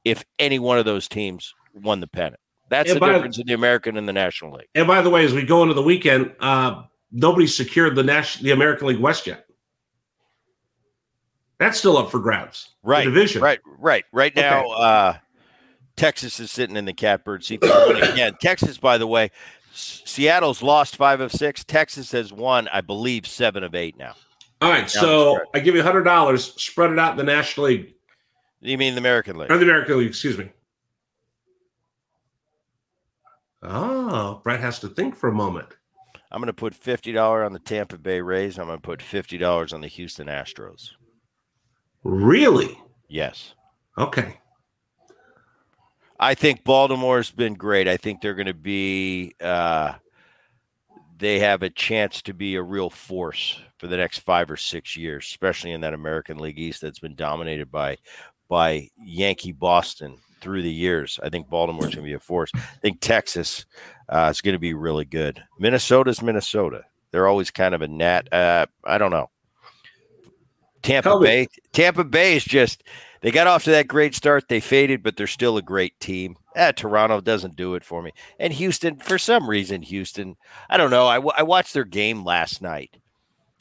if 0.04 0.24
any 0.38 0.60
one 0.60 0.78
of 0.78 0.84
those 0.84 1.08
teams 1.08 1.52
won 1.74 1.98
the 1.98 2.06
pennant. 2.06 2.38
That's 2.70 2.92
And 2.92 3.00
the 3.00 3.06
difference 3.06 3.40
in 3.40 3.48
the 3.48 3.54
American 3.54 3.96
and 3.96 4.06
the 4.08 4.12
National 4.12 4.52
League. 4.52 4.68
And 4.76 4.86
by 4.86 5.02
the 5.02 5.10
way, 5.10 5.24
as 5.24 5.34
we 5.34 5.42
go 5.42 5.62
into 5.62 5.74
the 5.74 5.82
weekend, 5.82 6.36
uh, 6.38 6.84
nobody 7.10 7.48
secured 7.48 7.96
the 7.96 8.04
national, 8.04 8.44
the 8.44 8.52
American 8.52 8.86
League 8.86 9.00
West 9.00 9.26
yet. 9.26 9.46
That's 11.58 11.76
still 11.76 11.96
up 11.96 12.12
for 12.12 12.20
grabs. 12.20 12.68
The 12.84 12.90
Right, 12.90 13.04
division. 13.04 13.42
Right, 13.42 13.58
right. 13.66 14.04
Right 14.12 14.36
now, 14.36 14.60
Okay. 14.60 14.74
uh, 14.78 15.14
Texas 15.96 16.38
is 16.40 16.50
sitting 16.50 16.76
in 16.76 16.84
the 16.84 16.92
catbird 16.92 17.44
seat. 17.44 17.62
Again. 17.64 18.36
Texas, 18.40 18.78
by 18.78 18.98
the 18.98 19.06
way, 19.06 19.30
Seattle's 19.72 20.62
lost 20.62 20.96
five 20.96 21.20
of 21.20 21.32
six. 21.32 21.64
Texas 21.64 22.12
has 22.12 22.32
won, 22.32 22.68
I 22.68 22.80
believe, 22.82 23.26
seven 23.26 23.62
of 23.64 23.74
eight 23.74 23.98
now. 23.98 24.14
All 24.60 24.70
right. 24.70 24.88
So 24.88 25.38
I 25.54 25.60
give 25.60 25.74
you 25.74 25.82
hundred 25.82 26.04
dollars. 26.04 26.54
Spread 26.62 26.90
it 26.92 26.98
out 26.98 27.12
in 27.12 27.16
the 27.18 27.24
National 27.24 27.66
League 27.66 27.94
You 28.60 28.78
mean 28.78 28.94
the 28.94 29.00
American 29.00 29.36
League? 29.36 29.50
or 29.50 29.58
the 29.58 29.64
American 29.64 29.98
League. 29.98 30.08
Excuse 30.08 30.38
me. 30.38 30.50
Oh, 33.62 34.40
Bret 34.44 34.60
has 34.60 34.78
to 34.80 34.88
think 34.88 35.16
for 35.16 35.28
a 35.28 35.32
moment. 35.32 35.68
I'm 36.30 36.40
going 36.40 36.46
to 36.48 36.52
put 36.52 36.74
fifty 36.74 37.12
dollars 37.12 37.46
on 37.46 37.52
the 37.52 37.58
Tampa 37.58 37.98
Bay 37.98 38.20
Rays. 38.20 38.58
I'm 38.58 38.66
going 38.66 38.78
to 38.78 38.82
put 38.82 39.00
fifty 39.02 39.38
dollars 39.38 39.72
on 39.72 39.80
the 39.80 39.88
Houston 39.88 40.26
Astros. 40.26 40.90
Really? 42.04 42.78
Yes. 43.08 43.54
Okay. 43.98 44.38
I 46.18 46.34
think 46.34 46.64
Baltimore's 46.64 47.30
been 47.30 47.54
great. 47.54 47.88
I 47.88 47.96
think 47.96 48.20
they're 48.20 48.34
going 48.34 48.46
to 48.46 48.54
be. 48.54 49.34
Uh, 49.40 49.94
they 51.18 51.38
have 51.38 51.62
a 51.62 51.70
chance 51.70 52.22
to 52.22 52.34
be 52.34 52.56
a 52.56 52.62
real 52.62 52.90
force 52.90 53.60
for 53.78 53.86
the 53.86 53.96
next 53.96 54.20
five 54.20 54.50
or 54.50 54.56
six 54.56 54.96
years, 54.96 55.26
especially 55.26 55.72
in 55.72 55.80
that 55.80 55.94
American 55.94 56.38
League 56.38 56.58
East 56.58 56.82
that's 56.82 56.98
been 56.98 57.14
dominated 57.14 57.70
by 57.70 57.96
by 58.48 58.88
Yankee 58.98 59.52
Boston 59.52 60.18
through 60.40 60.62
the 60.62 60.72
years. 60.72 61.18
I 61.22 61.28
think 61.28 61.48
Baltimore's 61.48 61.94
going 61.94 62.04
to 62.04 62.10
be 62.10 62.12
a 62.12 62.20
force. 62.20 62.50
I 62.54 62.78
think 62.80 63.00
Texas 63.00 63.66
uh, 64.08 64.28
is 64.30 64.40
going 64.40 64.54
to 64.54 64.58
be 64.60 64.74
really 64.74 65.04
good. 65.04 65.42
Minnesota's 65.58 66.22
Minnesota. 66.22 66.84
They're 67.10 67.26
always 67.26 67.50
kind 67.50 67.74
of 67.74 67.82
a 67.82 67.88
gnat. 67.88 68.32
Uh, 68.32 68.66
I 68.84 68.98
don't 68.98 69.10
know. 69.10 69.30
Tampa 70.82 71.18
Bay. 71.18 71.48
Tampa 71.72 72.04
Bay 72.04 72.36
is 72.36 72.44
just 72.44 72.84
they 73.22 73.30
got 73.30 73.46
off 73.46 73.64
to 73.64 73.70
that 73.70 73.88
great 73.88 74.14
start. 74.14 74.48
They 74.48 74.60
faded, 74.60 75.02
but 75.02 75.16
they're 75.16 75.26
still 75.26 75.56
a 75.56 75.62
great 75.62 75.98
team. 76.00 76.36
Eh, 76.54 76.72
Toronto 76.72 77.20
doesn't 77.20 77.56
do 77.56 77.74
it 77.74 77.84
for 77.84 78.02
me. 78.02 78.12
And 78.38 78.52
Houston, 78.52 78.96
for 78.98 79.18
some 79.18 79.48
reason, 79.48 79.82
Houston, 79.82 80.36
I 80.70 80.76
don't 80.76 80.90
know. 80.90 81.06
I, 81.06 81.16
w- 81.16 81.34
I 81.36 81.42
watched 81.42 81.74
their 81.74 81.84
game 81.84 82.24
last 82.24 82.62
night 82.62 82.96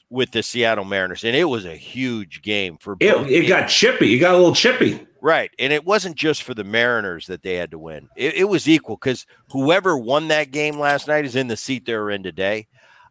with 0.10 0.32
the 0.32 0.44
Seattle 0.44 0.86
Mariners, 0.86 1.24
and 1.24 1.36
it 1.36 1.46
was 1.46 1.65
a 1.65 1.76
huge 1.76 2.41
game 2.41 2.78
for 2.78 2.96
It, 3.00 3.15
it 3.30 3.48
got 3.48 3.68
chippy. 3.68 4.08
You 4.08 4.20
got 4.20 4.36
a 4.36 4.38
little 4.38 4.56
chippy. 4.56 5.06
Right. 5.22 5.50
And 5.58 5.74
it 5.74 5.84
wasn't 5.84 6.15
just 6.15 6.44
for 6.44 6.54
the 6.54 6.63
Mariners 6.63 7.26
that 7.28 7.41
they 7.41 7.56
had 7.56 7.72
to 7.72 7.80
win. 7.80 8.10
It, 8.15 8.36
it 8.36 8.44
was 8.44 8.70
equal 8.70 8.96
because 8.96 9.26
whoever 9.52 9.98
won 9.98 10.28
that 10.28 10.52
game 10.52 10.78
last 10.78 11.08
night 11.08 11.26
is 11.26 11.36
in 11.36 11.48
the 11.48 11.58
seat 11.58 11.86
they're 11.86 12.12
in 12.12 12.22
today. 12.22 12.68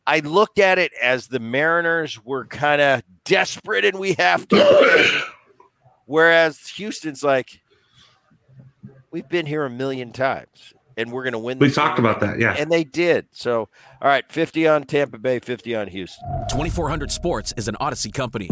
I 0.07 0.21
looked 0.21 0.59
at 0.59 0.79
it 0.79 0.93
as 1.03 1.27
the 1.27 1.41
Mariners 1.41 2.25
were 2.25 2.45
kind 2.47 2.81
of 2.81 3.03
desperate 3.25 3.85
and 3.85 3.99
we 3.99 4.13
have 4.15 4.47
to. 4.49 5.23
Whereas 6.07 6.69
Houston's 6.77 7.23
like, 7.23 7.61
we've 9.11 9.29
been 9.29 9.47
here 9.47 9.65
a 9.65 9.71
million 9.71 10.13
times 10.13 10.75
and 10.97 11.11
we're 11.13 11.23
going 11.23 11.33
to 11.33 11.39
win. 11.39 11.59
We 11.59 11.71
talked 11.71 11.97
game." 11.97 12.05
about 12.05 12.21
that. 12.21 12.39
Yeah. 12.39 12.55
And 12.59 12.71
they 12.71 12.85
did. 12.85 13.27
So, 13.33 13.69
all 14.01 14.09
right, 14.09 14.25
50 14.31 14.67
on 14.69 14.85
Tampa 14.85 15.19
Bay, 15.19 15.39
50 15.39 15.75
on 15.75 15.89
Houston. 15.89 16.25
2400 16.51 17.11
Sports 17.11 17.55
is 17.57 17.69
an 17.69 17.77
Audacy 17.81 18.13
company. 18.13 18.51